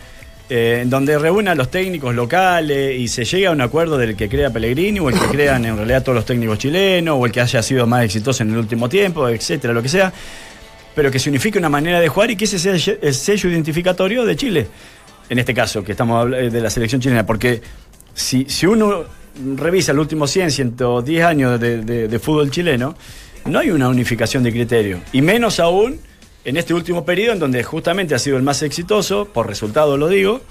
[0.49, 4.29] eh, donde reúna a los técnicos locales y se llegue a un acuerdo del que
[4.29, 7.41] crea Pellegrini o el que crean en realidad todos los técnicos chilenos o el que
[7.41, 10.13] haya sido más exitoso en el último tiempo, etcétera, lo que sea,
[10.93, 14.23] pero que se unifique una manera de jugar y que ese sea el sello identificatorio
[14.25, 14.67] de Chile,
[15.29, 17.61] en este caso, que estamos de la selección chilena, porque
[18.15, 19.05] si, uno
[19.55, 22.95] revisa los últimos 100, 110 años de fútbol chileno,
[23.45, 25.01] no hay una unificación de criterio.
[25.13, 25.99] Y menos aún
[26.45, 30.07] en este último periodo, en donde justamente ha sido el más exitoso, por resultado lo
[30.07, 30.41] digo,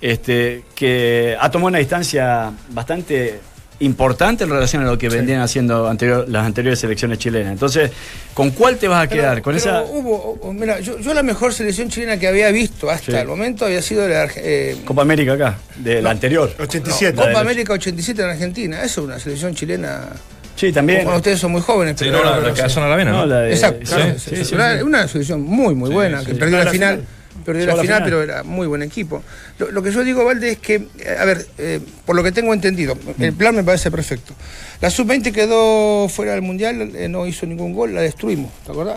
[0.00, 3.40] este, que ha tomado una distancia bastante
[3.80, 7.52] importante en relación a lo que venían haciendo anterior- las anteriores selecciones chilenas.
[7.52, 7.90] Entonces,
[8.34, 9.34] ¿con cuál te vas a quedar?
[9.36, 12.50] Pero- ¿Con pero esa hubo, hubo- mira, yo, yo la mejor selección chilena que había
[12.50, 13.18] visto hasta Sí.
[13.18, 16.54] el momento había sido la eh, Copa América acá, de la anterior?
[16.58, 17.16] 87.
[17.16, 18.82] La de Copa los- América 87 en Argentina.
[18.82, 20.08] Eso es una selección chilena.
[20.56, 21.04] Sí, también.
[21.04, 21.94] Bueno, ustedes son muy jóvenes.
[21.98, 22.62] Sí, pero no, la, no la sé.
[22.64, 23.18] que son a la vena, ¿no?
[23.20, 24.82] No, la de- Exacto, sí, claro, sí, sí, sí, una, sí.
[24.82, 26.26] una selección muy, muy Sí, buena, sí.
[26.26, 26.94] que perdió la la final.
[26.96, 27.08] final.
[27.40, 28.02] Perdió la final, final.
[28.04, 29.22] pero era muy buen equipo.
[29.58, 32.32] Lo, lo que yo digo, Valde, es que, eh, a ver, eh, por lo que
[32.32, 33.22] tengo entendido, Mm.
[33.22, 34.34] el plan me parece perfecto.
[34.80, 38.96] La sub-20 quedó fuera del mundial, eh, no hizo ningún gol, la destruimos, ¿te acordás?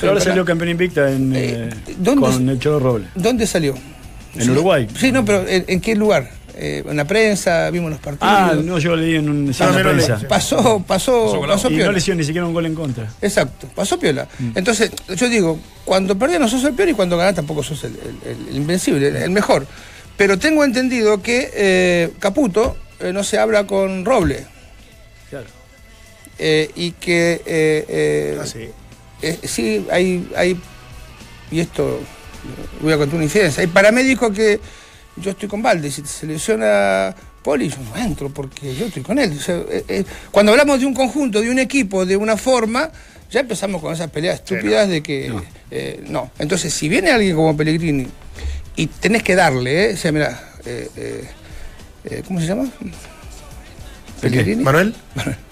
[0.00, 3.08] Pero ahora salió campeón invicta en, Eh, eh, ¿dónde- con el Cholo Robles.
[3.14, 3.74] ¿Dónde salió?
[4.34, 4.50] En Sí.
[4.50, 4.88] Uruguay.
[4.98, 6.28] Sí, no, pero ¿en, en qué lugar?
[6.56, 8.32] Eh, en la prensa, vimos los partidos.
[8.32, 10.18] Ah, no, yo leí en, un, en la no, no, prensa.
[10.22, 10.28] no.
[10.28, 11.92] Pasó, pasó, pasó Y no piola.
[11.92, 13.12] le hicieron ni siquiera un gol en contra.
[13.20, 14.28] Exacto, pasó piola.
[14.54, 17.92] Entonces, yo digo, cuando perdés no sos el peor y cuando ganás tampoco sos el,
[18.24, 19.66] el- el invencible, el, el mejor.
[20.16, 24.46] Pero tengo entendido que eh, Caputo eh, no se habla con Roble
[25.28, 25.46] Claro.
[26.38, 28.68] eh, y que eh, eh, Ah, sí.
[29.22, 30.56] eh, sí hay, hay,
[31.50, 32.00] y esto
[32.80, 34.60] voy a contar una infidencia, hay paramédicos que
[35.16, 39.18] yo estoy con Valde, si se lesiona Poli, yo no entro porque yo estoy con
[39.18, 39.36] él.
[39.38, 42.90] O sea, eh, eh, cuando hablamos de un conjunto, de un equipo, de una forma,
[43.30, 45.42] ya empezamos con esas peleas estúpidas de que No.
[45.70, 46.30] eh, no.
[46.38, 48.06] Entonces, si viene alguien como Pellegrini
[48.76, 52.68] y tenés que darle, eh, o sea, eh, ¿cómo se llama?
[54.30, 54.62] Pellegrini.
[54.64, 54.94] Manuel.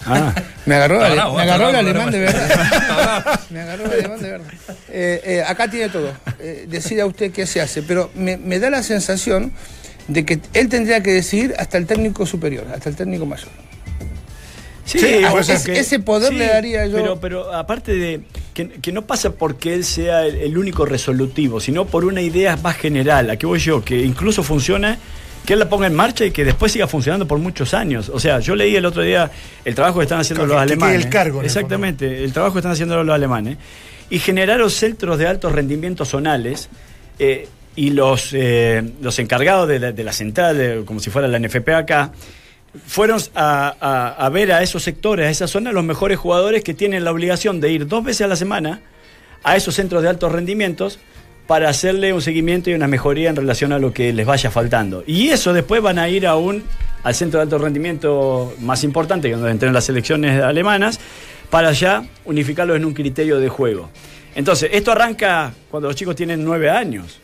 [0.05, 0.33] Ah,
[0.65, 3.39] Me agarró, bravo, me el bravo, alemán de verdad.
[3.49, 4.47] me agarró el alemán de verdad.
[4.89, 6.11] Eh, eh, acá tiene todo.
[6.39, 7.81] Eh, decida usted qué se hace.
[7.83, 9.51] Pero me, me da la sensación
[10.07, 13.49] de que él tendría que decidir hasta el técnico superior, hasta el técnico mayor.
[14.85, 18.21] Sí, Sí, o pues sea ese- ese poder le daría yo- Pero, pero aparte de
[18.53, 22.57] que, que no pasa porque él sea el, el único resolutivo, sino por una idea
[22.57, 23.29] más general.
[23.29, 23.83] ¿A qué voy yo?
[23.83, 24.97] Que incluso funciona,
[25.45, 28.09] que él la ponga en marcha y que después siga funcionando por muchos años.
[28.09, 29.29] O sea, yo leí el otro día
[29.65, 31.03] el trabajo que están haciendo los que alemanes.
[31.05, 33.57] el cargo, el Exactamente, el trabajo que están haciendo los alemanes.
[34.09, 36.69] Y generaron centros de altos rendimientos zonales.
[37.19, 41.27] eh, y los, eh, los encargados de la, de la central, de- como si fuera
[41.27, 42.11] la NFP acá,
[42.85, 46.73] fueron a, a- a ver a esos sectores, a esa zona, los mejores jugadores que
[46.75, 48.81] tienen la obligación de ir dos veces a la semana
[49.43, 50.99] a esos centros de altos rendimientos
[51.47, 55.03] para hacerle un seguimiento y una mejoría en relación a lo que les vaya faltando.
[55.05, 56.63] Y eso después van a ir aún
[57.03, 60.99] al centro de alto rendimiento más importante, que es donde entran las selecciones alemanas,
[61.49, 63.89] para ya unificarlo en un criterio de juego.
[64.35, 67.19] Entonces, esto arranca cuando los chicos tienen nueve años.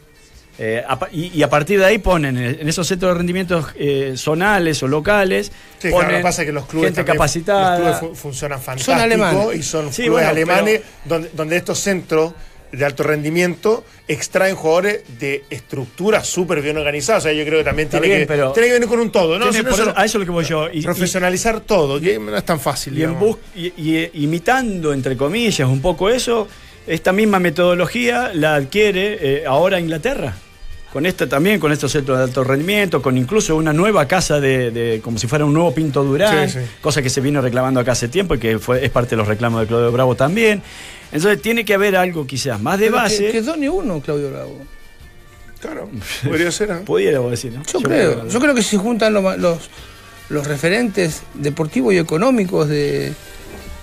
[0.61, 4.13] Eh, a y, y a partir de ahí ponen en esos centros de rendimientos eh,
[4.17, 5.49] zonales o locales,
[5.79, 7.79] Sí, claro, lo ponen que pasa es que los clubes, gente también- capacitada.
[7.79, 9.55] los clubes fu- funcionan fantástico alemanes.
[9.55, 12.33] y son Sí, clubes bueno, alemanes donde, donde estos centros
[12.71, 17.23] de alto rendimiento extraen jugadores de estructuras súper bien organizadas.
[17.23, 19.11] O sea, yo creo que también Está tiene, bien, que, tiene que venir con un
[19.11, 19.49] todo, ¿no?
[19.49, 20.69] Eso- a eso es lo que voy yo.
[20.71, 22.97] Y- y- profesionalizar todo, que no es tan fácil.
[22.97, 26.47] Y, en bus- y- y- imitando, entre comillas, un poco eso,
[26.87, 30.35] esta misma metodología la adquiere eh, ahora Inglaterra.
[30.91, 34.71] Con esta también, con estos centros de alto rendimiento, con incluso una nueva casa de,
[34.71, 36.65] de- como si fuera un nuevo Pinto Durán, Sí, sí.
[36.81, 39.27] cosa que se vino reclamando acá hace tiempo y que fue, es parte de los
[39.27, 40.63] reclamos de Claudio Bravo también.
[41.11, 43.25] Entonces tiene que haber algo quizás más de Pero base.
[43.27, 44.57] Que, que done uno, Claudio Bravo.
[45.59, 45.89] Claro,
[46.23, 46.69] podría ser.
[46.71, 46.75] ¿eh?
[46.85, 47.63] Pudiera vos decir, ¿no?
[47.63, 48.27] Yo, creo.
[48.27, 49.69] Yo creo que si se juntan los, los,
[50.29, 53.11] los referentes deportivos y económicos de.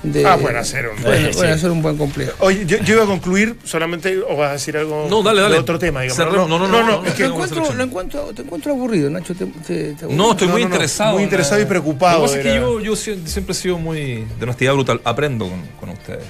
[0.02, 1.44] de Ah, pueden hacer un- pueden- Sí.
[1.44, 2.32] hacer un buen complejo.
[2.38, 5.54] Oye, yo, yo iba a concluir solamente, o vas a decir algo No, dale, dale.
[5.56, 6.16] de otro tema, digamos.
[6.16, 6.48] Cerremos.
[6.48, 9.34] No, no, no, no, es que Lo no, encuentro, lo encuentro, te encuentro aburrido, Nacho.
[9.34, 10.24] Te, te- te aburrido.
[10.24, 11.12] No, estoy No, muy no, no, interesado.
[11.14, 13.76] muy interesado y preocupado Lo que pasa es que yo, yo sie- siempre he sido
[13.78, 15.00] muy de honestidad brutal.
[15.04, 16.24] Aprendo con, con ustedes.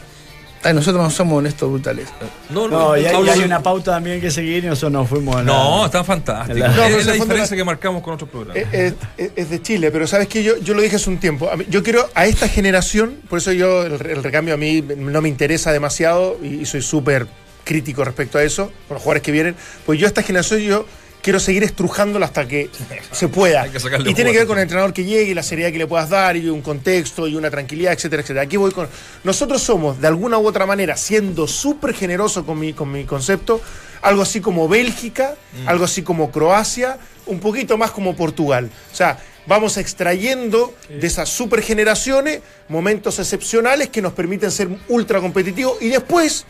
[0.66, 2.08] Ay, nosotros no somos honestos brutales.
[2.50, 4.92] No, No, y hay, hablo y hay de- una pauta también que seguir y nosotros
[4.92, 6.58] nos fuimos a la- No, están fantásticos.
[6.58, 8.56] La- es No, la diferencia la- que marcamos con otros programas.
[8.56, 11.18] Es, es- es- es de Chile, pero sabes que yo, yo lo dije hace un
[11.18, 11.48] tiempo.
[11.56, 15.22] Mí- Yo quiero a esta generación, por eso yo el, el recambio a mí no
[15.22, 17.26] me interesa demasiado y, y soy súper
[17.64, 19.56] crítico respecto a eso, con los jugadores que vienen.
[19.84, 20.86] Pues yo a esta generación yo
[21.26, 22.70] quiero seguir estrujándola hasta que
[23.10, 23.66] se pueda.
[23.72, 26.08] Que y tiene que ver con el entrenador que llegue la seriedad que le puedas
[26.08, 28.42] dar y un contexto y una tranquilidad, etcétera, etcétera.
[28.42, 28.88] Aquí voy con.
[29.24, 33.60] Nosotros somos, de alguna u otra manera, siendo súper generoso con mi, con mi concepto,
[34.02, 35.68] algo así como Bélgica, Mm.
[35.68, 36.96] algo así como Croacia,
[37.26, 38.70] un poquito más como Portugal.
[38.92, 39.18] O sea,
[39.48, 45.88] vamos extrayendo de esas super generaciones momentos excepcionales que nos permiten ser ultra competitivos y
[45.88, 46.44] después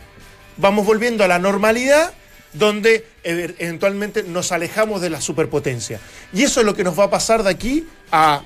[0.57, 2.13] vamos volviendo a la normalidad
[2.57, 5.99] donde ev- eventualmente nos alejamos de la superpotencia.
[6.33, 8.43] Y eso es lo que nos va a pasar de aquí a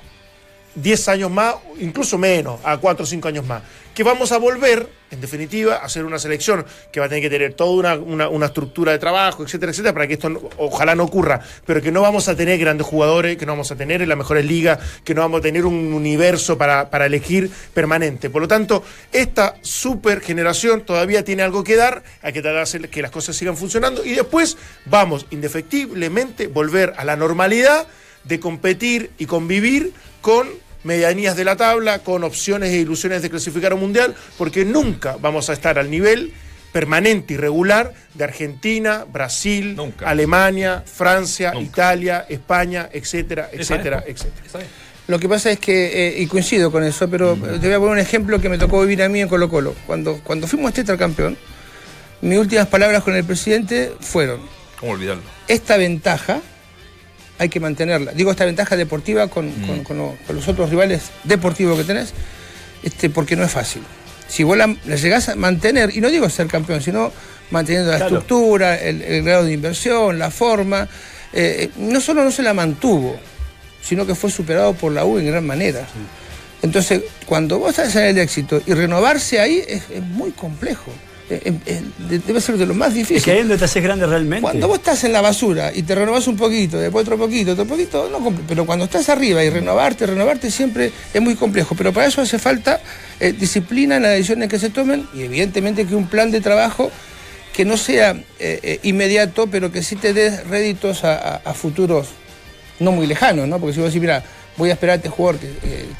[0.74, 3.62] 10 años más, incluso menos, a 4 o 5 años más.
[3.94, 7.28] Que vamos a volver, en definitiva, a hacer una selección que va a tener que
[7.28, 11.04] tener toda una, una- una estructura de trabajo, etcétera, etcétera, para que esto ojalá no
[11.04, 14.08] ocurra, pero que no vamos a tener grandes jugadores, que no vamos a tener en
[14.08, 18.30] las mejores ligas, que no vamos a tener un universo para, para elegir permanente.
[18.30, 22.88] Por lo tanto, esta super generación todavía tiene algo que dar, hay que tratar de
[22.88, 24.56] que las cosas sigan funcionando y después
[24.86, 27.86] vamos indefectiblemente volver a la normalidad
[28.24, 30.48] de competir y convivir con
[30.84, 35.16] medianías de la tabla, con opciones e ilusiones de clasificar a un mundial, porque nunca
[35.20, 36.32] vamos a estar al nivel
[36.72, 40.08] permanente y regular de Argentina, Brasil, Nunca.
[40.08, 41.66] Alemania, Francia, Nunca.
[41.66, 44.66] Italia, España, etcétera, etcétera, etcétera.
[45.08, 47.78] Lo que pasa es que, eh, y coincido con eso, pero eh, te voy a
[47.78, 49.74] poner un ejemplo que me tocó vivir a mí en Colo Colo.
[49.86, 51.36] Cuando, cuando fuimos tetracampeón,
[52.22, 54.40] mis últimas palabras con el presidente fueron,
[54.80, 55.22] ¿Cómo olvidarlo?
[55.48, 56.40] esta ventaja
[57.38, 58.12] hay que mantenerla.
[58.12, 62.12] Digo, esta ventaja deportiva con, con- con lo- con los otros rivales deportivos que tenés,
[62.82, 63.82] este, porque no es fácil.
[64.28, 67.12] Si vos la, la llegás a mantener, y no digo ser campeón, sino
[67.50, 68.18] manteniendo la Claro.
[68.18, 70.88] estructura, el, el grado de inversión, la forma,
[71.32, 73.16] eh, no solo no se la mantuvo,
[73.82, 75.86] sino que fue superado por la U en gran manera.
[76.62, 80.92] Entonces, cuando vos estás en el éxito y renovarse ahí es, es muy complejo.
[81.34, 83.16] Eh, eh, eh, debe ser de lo más difícil.
[83.18, 84.42] Es que ahí es donde te haces grande realmente.
[84.42, 87.64] Cuando vos estás en la basura y te renovás un poquito, después otro poquito, otro
[87.64, 91.74] poquito, no pero cuando estás arriba y renovarte, renovarte siempre es muy complejo.
[91.76, 92.80] Pero para eso hace falta
[93.20, 96.90] eh, disciplina en las decisiones que se tomen y evidentemente que un plan de trabajo
[97.52, 98.16] que no sea
[98.82, 102.08] inmediato, pero que sí te dé réditos a, a- a futuros
[102.80, 103.58] no muy lejanos, ¿no?
[103.60, 104.24] Porque si vos decís, mira,
[104.56, 105.50] voy a esperar a este jugador que,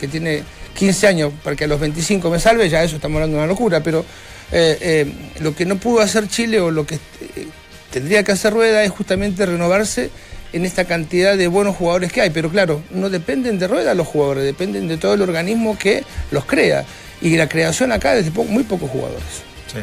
[0.01, 0.43] que tiene
[0.75, 3.47] 15 años para que a los 25 me salve, ya eso estamos hablando de una
[3.53, 4.05] locura, pero
[4.53, 7.49] eh, eh, lo que no pudo hacer Chile o lo que eh,
[7.91, 10.11] tendría que hacer Rueda es justamente renovarse
[10.53, 14.07] en esta cantidad de buenos jugadores que hay, pero claro, no dependen de Rueda los
[14.07, 16.85] jugadores, dependen de todo el organismo que los crea.
[17.23, 19.25] Y la creación acá es de muy pocos jugadores.
[19.73, 19.79] Sí.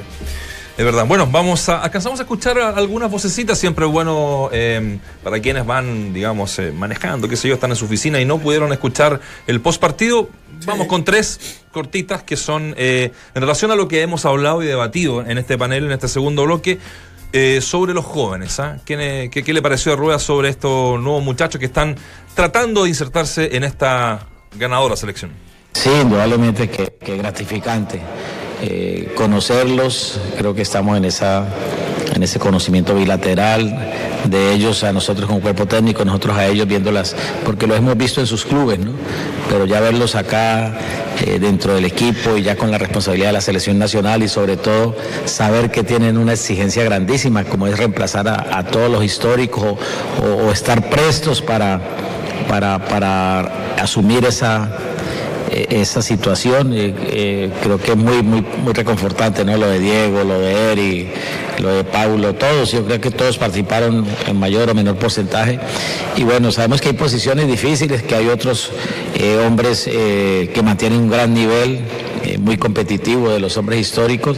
[0.78, 1.06] Es verdad.
[1.08, 1.82] Bueno, vamos a.
[1.82, 3.58] Alcanzamos a escuchar algunas vocecitas.
[3.58, 8.22] Siempre bueno eh, para quienes van, digamos, manejando, qué sé yo, están en su oficina
[8.22, 10.30] y no pudieron escuchar el post partido.
[10.66, 14.66] Vamos con tres cortitas que son eh, en relación a lo que hemos hablado y
[14.68, 16.80] debatido en este panel, en este segundo bloque.
[17.32, 18.80] eh, sobre los jóvenes, ¿ah?
[18.86, 21.96] ¿Qué, ne- qué- qué le pareció a Rueda sobre estos nuevos muchachos que están
[22.34, 24.26] tratando de insertarse en esta
[24.58, 25.32] ganadora selección?
[25.74, 28.02] Sí, indudablemente que, que gratificante.
[28.64, 31.48] Eh, conocerlos, creo que estamos en, esa,
[32.14, 33.78] en ese conocimiento bilateral
[34.26, 38.20] de ellos a nosotros como cuerpo técnico, nosotros a ellos viéndolas, porque lo hemos visto
[38.20, 38.92] en sus clubes, ¿no?
[39.50, 40.74] Pero ya verlos acá
[41.26, 44.58] eh, dentro del equipo y ya con la responsabilidad de la selección nacional y sobre
[44.58, 44.96] todo
[45.26, 50.48] saber que tienen una exigencia grandísima, como es reemplazar a, todos los históricos o, o-
[50.48, 51.80] o estar prestos para,
[52.48, 54.70] para, para asumir esa
[55.52, 56.74] esa situación.
[56.74, 59.58] eh, eh, creo que es muy, muy, muy reconfortante, ¿no?
[59.58, 61.10] Lo de Diego, lo de Eri,
[61.60, 62.72] lo de Paulo, todos.
[62.72, 65.60] Yo creo que todos participaron en mayor o menor porcentaje.
[66.16, 68.72] Y bueno, sabemos que hay posiciones difíciles, que hay otros
[69.16, 71.80] eh, hombres eh, que mantienen un gran nivel.
[72.40, 74.38] Muy competitivo de los hombres históricos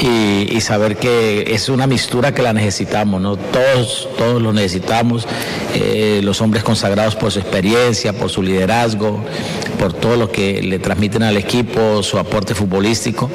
[0.00, 3.36] y, saber que es una mistura que la necesitamos, ¿no?
[3.36, 5.26] Todos, todos lo necesitamos,
[5.74, 9.20] eh, los hombres consagrados por su experiencia, por su liderazgo,
[9.78, 13.30] por todo lo que le transmiten al equipo, su aporte futbolístico.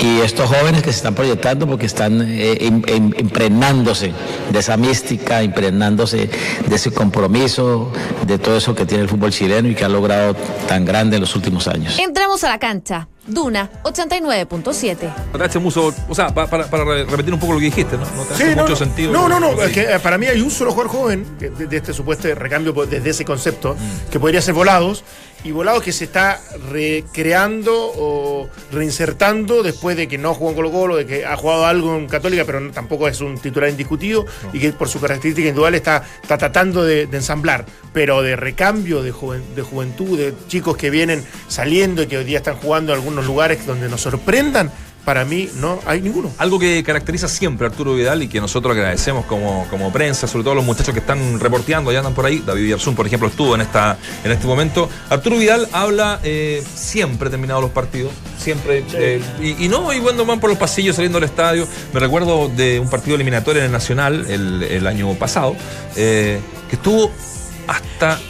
[0.00, 4.12] Y estos jóvenes que se están proyectando porque están eh, im- im- impregnándose
[4.50, 6.28] de esa mística, impregnándose
[6.66, 7.92] de ese compromiso,
[8.26, 10.34] de todo eso que tiene el fútbol chileno y que ha logrado
[10.66, 11.98] tan grande en los últimos años.
[12.00, 13.08] Entramos a la cancha.
[13.26, 14.96] Duna 89.7.
[15.36, 17.96] Te hace mucho, o sea, pa- para, para re- repetir un poco lo que dijiste,
[17.96, 18.04] ¿no?
[18.16, 19.12] No te hace Sí, no, mucho no, sentido.
[19.12, 19.62] No, no, no.
[19.62, 22.90] Es que, eh, para mí hay un solo jugador joven de este supuesto recambio pues,
[22.90, 24.10] desde ese concepto Mm.
[24.10, 25.04] que podría ser Volados
[25.44, 26.40] y Volados que se está
[26.70, 31.66] recreando o reinsertando después de que no jugó en Colo Colo, de que ha jugado
[31.66, 35.48] algo en Católica, pero no- tampoco es un titular indiscutido y que por su característica
[35.48, 40.32] individual está, está tratando de, de ensamblar, pero de recambio de, juven- de juventud, de
[40.48, 44.00] chicos que vienen saliendo y que hoy día están jugando en algunos lugares donde nos
[44.02, 44.70] sorprendan,
[45.04, 46.30] para mí no hay ninguno.
[46.38, 50.44] Algo que caracteriza siempre a Arturo Vidal y que nosotros agradecemos como, como prensa, sobre
[50.44, 52.42] todo los muchachos que están reporteando, ya andan por ahí.
[52.46, 54.88] David Yarzún, por ejemplo, estuvo en esta en este momento.
[55.10, 58.84] Arturo Vidal habla eh, siempre terminados los partidos, siempre.
[58.94, 61.66] eh, y, y no, y cuando van por los pasillos saliendo del estadio.
[61.92, 65.56] Me recuerdo de un partido eliminatorio en el Nacional el, el año pasado,
[65.96, 66.40] eh,
[66.70, 67.10] que estuvo
[67.66, 68.20] hasta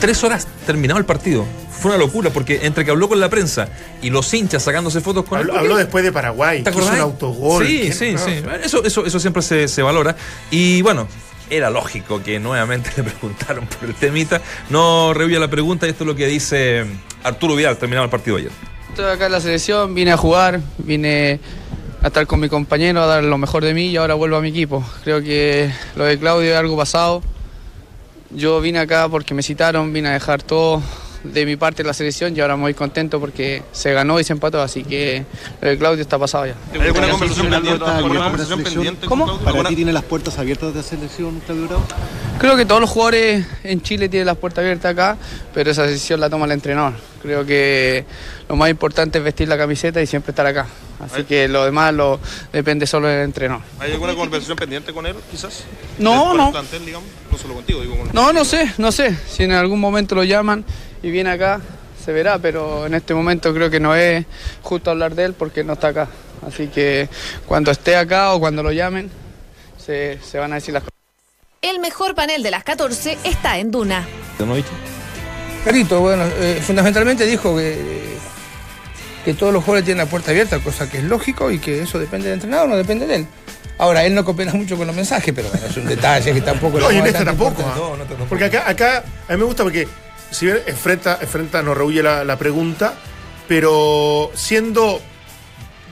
[0.00, 1.44] tres horas terminado el partido.
[1.82, 3.68] Fue una locura porque entre que habló con la prensa
[4.00, 5.42] y los hinchas sacándose fotos con él.
[5.42, 7.66] Habló, porque- habló después de Paraguay, ¿Te que hizo un autogol.
[7.66, 8.42] Sí, sí, no, sí.
[8.62, 10.14] Eso, eso, eso siempre se, se valora.
[10.50, 11.08] Y bueno,
[11.50, 14.40] era lógico que nuevamente le preguntaron por el temita.
[14.70, 16.84] No rehuye la pregunta y esto es lo que dice
[17.24, 18.50] Arturo Vidal, terminado el partido ayer.
[18.90, 21.40] Estoy acá en la selección, vine a jugar, vine
[22.02, 24.40] a estar con mi compañero, a dar lo mejor de mí y ahora vuelvo a
[24.40, 24.84] mi equipo.
[25.02, 27.22] Creo que lo de Claudio es algo pasado.
[28.30, 30.82] Yo vine acá porque me citaron, vine a dejar todo,
[31.24, 34.60] de mi parte la selección y ahora muy contento porque se ganó y se empató,
[34.60, 35.24] así que
[35.60, 36.54] el Claudio está pasado ya.
[36.72, 37.84] ¿Hay alguna conversación pendiente?
[37.84, 39.06] ¿Alguna conversación pendiente?
[39.06, 39.38] ¿Cómo?
[39.38, 41.84] ¿Para ¿Alguna- ti tiene las puertas abiertas de la selección, Claudio Bravo?
[42.38, 45.16] Creo que todos los jugadores en Chile tienen las puertas abiertas acá,
[45.54, 46.94] pero esa decisión la toma el entrenador.
[47.22, 48.04] Creo que
[48.48, 50.66] lo más importante es vestir la camiseta y siempre estar acá.
[50.98, 52.20] Así que lo demás lo,
[52.52, 53.62] depende solo del entrenador.
[53.80, 55.64] ¿Hay alguna conversación pendiente con él, quizás?
[55.98, 56.46] No, no.
[56.46, 58.08] el plantel, digamos, no solo contigo, digo con...
[58.12, 59.16] No, no sé, no sé.
[59.28, 60.64] Si en algún momento lo llaman
[61.02, 61.60] y viene acá,
[62.04, 64.24] se verá, pero en este momento creo que no es
[64.62, 66.08] justo hablar de él porque no está acá.
[66.46, 67.08] Así que
[67.46, 69.10] cuando esté acá o cuando lo llamen,
[69.78, 70.92] se, se van a decir las cosas.
[71.60, 74.06] El mejor panel de las 14 está en Duna.
[74.38, 74.70] ¿No viste?
[75.64, 78.16] Carito, bueno, eh, fundamentalmente dijo que,
[79.24, 82.00] que todos los jugadores tienen la puerta abierta, cosa que es lógico y que eso
[82.00, 83.26] depende del entrenador, no depende de él.
[83.78, 86.80] Ahora, él no coopera mucho con los mensajes, pero bueno, es un detalle que tampoco
[86.80, 87.62] No, y en es esta tan tampoco.
[87.64, 87.74] ¿ah?
[87.76, 88.28] No, no, tampoco.
[88.28, 89.86] Porque acá, acá a mí me gusta porque
[90.32, 92.94] si bien enfrenta, enfrenta nos rehuye la, la pregunta,
[93.48, 95.00] pero siendo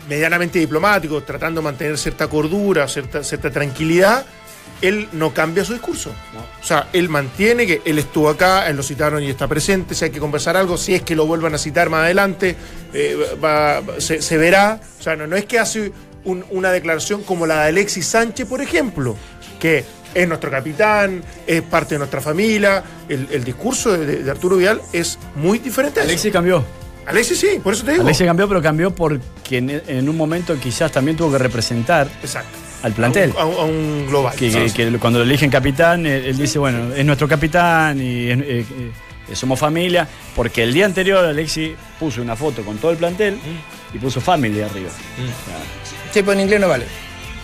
[0.08, 4.24] medianamente diplomático, tratando de mantener cierta cordura, cierta, cierta tranquilidad,
[4.82, 6.10] él no cambia su discurso.
[6.60, 10.06] O sea, él mantiene que él estuvo acá, él lo citaron y está presente, si
[10.06, 12.56] hay que conversar algo, si es que lo vuelvan a citar más adelante,
[12.94, 14.80] eh, va- va- se, se verá.
[14.98, 15.92] O sea, no, no es que hace
[16.24, 19.16] un- una declaración como la de Alexis Sánchez, por ejemplo,
[19.60, 19.84] que
[20.14, 22.82] es nuestro capitán, es parte de nuestra familia.
[23.08, 26.30] El, el discurso de, de Arturo Vidal es muy diferente a eso.
[26.32, 26.64] Cambió.
[27.06, 28.04] Alexis sí, por eso te digo.
[28.04, 29.20] Alexis cambió, pero cambió porque
[29.58, 32.56] en, en un momento quizás también tuvo que representar Exacto.
[32.82, 33.32] al plantel.
[33.38, 34.34] A un, a un- global.
[34.36, 38.38] Que, que- cuando lo eligen capitán, él, él dice, bueno, es nuestro capitán y es-
[38.40, 38.64] eh,
[39.28, 40.06] eh, somos familia,
[40.36, 43.38] porque el día anterior Alexis puso una foto con todo el plantel
[43.94, 44.90] y puso family arriba.
[46.12, 46.84] Sí, pero en inglés no vale.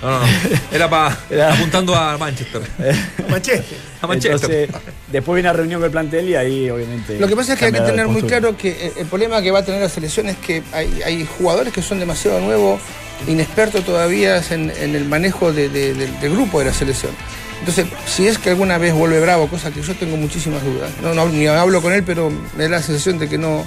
[0.02, 0.26] No, no, no.
[0.72, 1.18] Era para
[1.52, 2.62] apuntando a Manchester.
[3.30, 3.78] Manchester.
[4.02, 4.50] A Manchester.
[4.64, 7.18] Entonces, después viene la reunión con el plantel y ahí obviamente...
[7.18, 9.50] Lo que pasa es que hay que tener muy claro que eh, el problema que
[9.50, 12.80] va a tener la selección es que hay, hay jugadores que son demasiado nuevos,
[13.26, 17.12] inexpertos todavía en, en el manejo de- de- del- del grupo de la selección.
[17.60, 21.14] Entonces, si es que alguna vez vuelve Bravo, cosa que yo tengo muchísimas dudas, no,
[21.14, 23.64] no- ni hablo con él, pero me da la sensación de que no.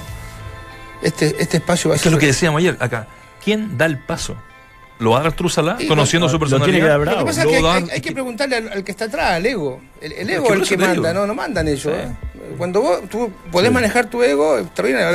[1.02, 2.10] Este, este espacio va a Eso ser.
[2.10, 3.08] es lo que decíamos ayer acá.
[3.42, 4.36] ¿Quién da el paso?
[5.00, 7.12] ¿Lo va a dar Salá, Sí, conociendo lo- su lo tiene que personalidad?
[7.12, 7.50] Lo que pasa es Lo
[7.86, 9.80] que hay, que preguntarle al, al que está atrás, al ego.
[10.00, 11.82] El, el ego es el que manda, no, no mandan ellos.
[11.82, 11.88] Sí.
[11.90, 12.08] ¿eh?
[12.56, 14.58] Cuando vos tú podés manejar tu ego,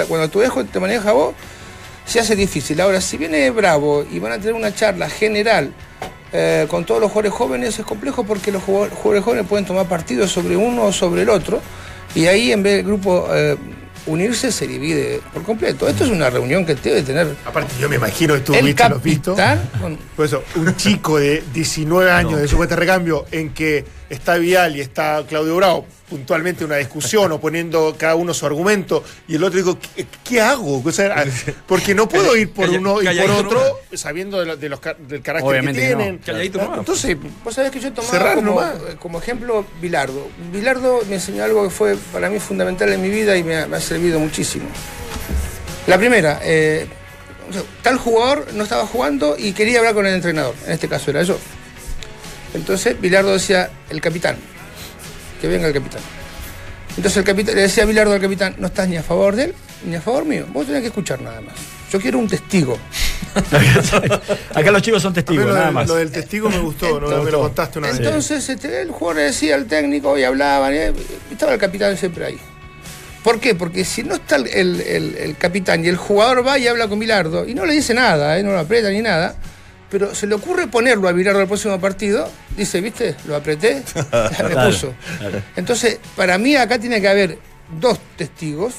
[0.08, 1.34] Cuando tu ego te maneja vos,
[2.06, 2.82] se hace difícil.
[2.82, 5.72] Ahora, si viene Bravo y van a tener una charla general
[6.34, 9.88] eh, con todos los jugadores jóvenes, es complejo porque los jugadores jugadores jóvenes pueden tomar
[9.88, 11.62] partido sobre uno o sobre el otro.
[12.16, 13.58] Y ahí, en vez del grupo eh,
[14.08, 15.88] unirse, se divide por completo.
[15.88, 18.88] Esto es una reunión que debe tener Aparte, yo me imagino que tú el viste
[18.90, 19.38] los vistos.
[19.82, 24.76] con- Por eso, un chico de 19 años de supuesto recambio en que está Vial
[24.78, 29.44] y está Claudio Bravo, puntualmente una discusión o poniendo cada uno su argumento, y el
[29.44, 30.82] otro digo, ¿qué, qué hago?
[30.86, 31.26] O sea,
[31.68, 33.74] porque no puedo ir por Calla- uno y por otro nomás.
[34.00, 35.98] sabiendo de lo- de los del carácter Obviamente que no.
[35.98, 36.22] tienen.
[36.54, 36.80] Nomás.
[36.80, 40.28] Entonces, Vos sabés que yo tomaba Cerrar como, ejemplo Bilardo.
[40.52, 43.68] Bilardo me enseñó algo que fue para mí fundamental en mi vida y me ha,
[43.68, 44.66] me ha servido muchísimo.
[45.88, 46.88] La primera, eh,
[47.84, 50.56] tal jugador no estaba jugando y quería hablar con el entrenador.
[50.66, 51.38] En este caso era yo.
[52.56, 54.38] Entonces Bilardo decía, el capitán,
[55.42, 56.02] que venga el capitán.
[56.98, 59.46] Entonces el capitán, le decía a Bilardo al capitán, no estás ni a favor de
[59.46, 60.46] él ni a favor mío.
[60.54, 61.54] Vos tenés que escuchar nada más.
[61.92, 62.78] Yo quiero un testigo.
[64.56, 65.88] Acá los chicos son testigos, lo, nada del- más.
[65.88, 67.24] lo del testigo me gustó, ¿no?
[67.24, 67.98] me lo contaste una vez.
[68.00, 70.78] Entonces este, el jugador le decía al técnico y hablaban, y,
[71.34, 72.38] estaba el capitán siempre ahí.
[73.24, 73.56] ¿Por qué?
[73.56, 76.88] Porque si no está el, el- el- el capitán y el jugador va y habla
[76.88, 78.44] con Bilardo y no le dice nada, ¿eh?
[78.44, 79.36] no lo aprieta ni nada,
[79.90, 83.16] pero se le ocurre ponerlo a Bilardo al próximo partido, dice, ¿viste?
[83.28, 83.84] Lo apreté,
[84.38, 84.94] ya me puso.
[85.56, 87.38] Entonces, para mí acá tiene que haber
[87.80, 88.74] dos testigos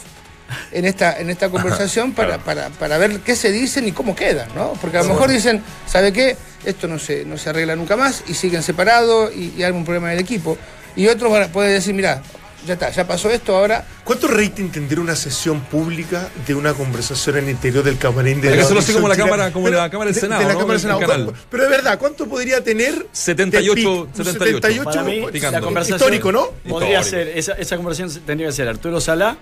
[0.71, 4.49] en esta, en esta conversación para, para, para ver qué se dicen y cómo quedan,
[4.55, 4.75] ¿no?
[4.81, 6.37] Porque a lo mejor dicen, ¿sabe qué?
[6.65, 9.85] Esto no se, no se arregla nunca más y siguen separados y, y hay un
[9.85, 10.57] problema en el equipo.
[10.95, 12.23] Y otros van a- pueden decir, mira,
[12.65, 17.39] ya está, ya pasó esto, ahora ¿Cuánto rating tendría una sesión pública de una conversación
[17.39, 19.69] en el interior del camarín de Hay que la hacerlo así como la cámara- como
[19.69, 20.59] la cámara del de- Senado, de la ¿no?
[20.61, 21.01] cámara del Del Senado.
[21.13, 21.25] canal.
[21.27, 23.87] ¿Cuánto- Pero de verdad, ¿cuánto podría tener 78, de pic?
[24.19, 24.85] Un 78.
[24.85, 25.59] Para mí, picando.
[25.59, 26.51] la conversación histórico, ¿no?
[26.69, 27.31] Podría Histórico.
[27.33, 29.37] ser, esa, esa conversación tendría que ser Arturo Salá,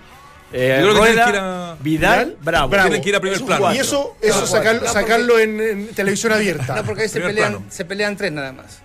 [0.53, 2.69] eh, Yo creo que Rueda, que ir a- Vidal, Bravo.
[2.69, 2.87] Bravo.
[2.89, 3.73] Tienen que ir a primer Esos plano.
[3.73, 6.75] Y eso, eso No, sacarlo, no, porque- sacarlo en, en televisión abierta.
[6.75, 8.79] no, porque ahí se pelean, se pelean tres nada más.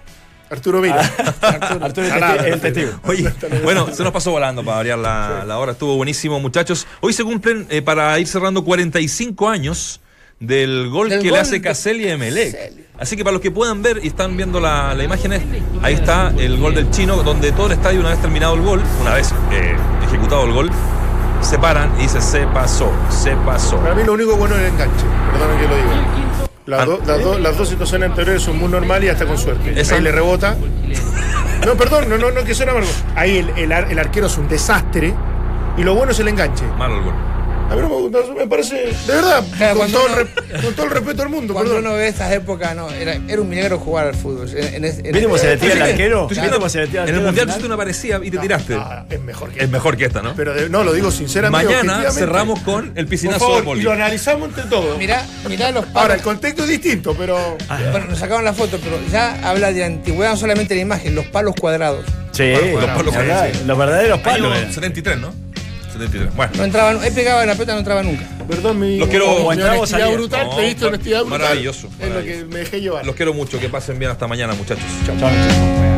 [0.51, 1.01] Arturo Mira.
[1.41, 2.91] Arturo es Salá, el testigo.
[3.05, 3.33] Oye,
[3.63, 5.73] bueno, se nos pasó volando para variar la, la hora.
[5.73, 6.87] Estuvo buenísimo, muchachos.
[7.01, 10.01] Hoy se cumplen, eh, para ir cerrando, 45 años
[10.41, 12.73] del gol Del que le hace Caselli a Emelec.
[12.99, 15.43] Así que para los que puedan ver y están viendo la, la imágenes,
[15.83, 18.83] ahí está el gol del chino, donde todo el estadio, una vez terminado el gol,
[19.01, 19.75] una vez eh,
[20.07, 20.71] ejecutado el gol,
[21.41, 23.79] se paran y dice, se pasó, se pasó.
[23.79, 26.30] Para mí lo único bueno es el enganche, perdón que lo diga.
[26.79, 29.79] Las, do- las do- las dos situaciones anteriores son muy normales y hasta con suerte.
[29.81, 30.57] Esa- Ahí le rebota.
[31.67, 32.89] No, perdón, no, no, no, que suena amargo.
[33.17, 35.13] Ahí el, el ar- el arquero es un desastre
[35.77, 36.65] y lo bueno es el enganche.
[36.79, 37.15] Malo el gol.
[37.71, 40.61] A mí no me, gusta, me parece, de verdad, Claro, con, todo el uno- re-
[40.63, 41.87] con todo el respeto del mundo, Cuando perdón.
[41.87, 44.49] uno ve estas épocas, no, era, era un milagro jugar al fútbol.
[44.51, 46.29] En, en, en- ¿Viste cómo se le tira el Tú arquero?
[46.29, 48.31] ¿Viste cómo se le tira el En el arquero al mundial pusiste una parecida y
[48.33, 48.75] te tiraste.
[48.75, 50.35] Ah, es mejor que Es mejor que esta, ¿no?
[50.35, 51.67] Pero de- no, lo digo sinceramente.
[51.73, 54.99] Mañana cerramos con el Por piscinazo favor, de y lo analizamos entre todos.
[54.99, 56.17] Mirá, mirá los Ahora, palos.
[56.17, 57.57] el contexto es distinto, pero.
[57.93, 61.27] Bueno, nos sacaron la foto, pero ya habla de antigüedad, no solamente la imagen, los
[61.27, 62.05] palos cuadrados.
[62.33, 63.63] Sí, Los palos cuadrados.
[63.67, 64.57] los verdaderos palos.
[64.57, 64.69] eh.
[64.73, 65.33] 73, ¿no?
[66.01, 66.35] 73.
[66.35, 66.53] Bueno.
[66.57, 68.25] No entraban, he pegado en la pelota, no entraba nunca.
[68.49, 71.41] Perdón, mi, Los quiero- mi entraba, honestidad brutal, No, pediste honestidad brutal.
[71.41, 73.07] maravilloso, Es lo que me dejé llevar.
[73.07, 74.85] Los quiero mucho, que pasen bien hasta mañana, muchachos.
[75.07, 75.17] Chao.
[75.19, 75.90] Chao.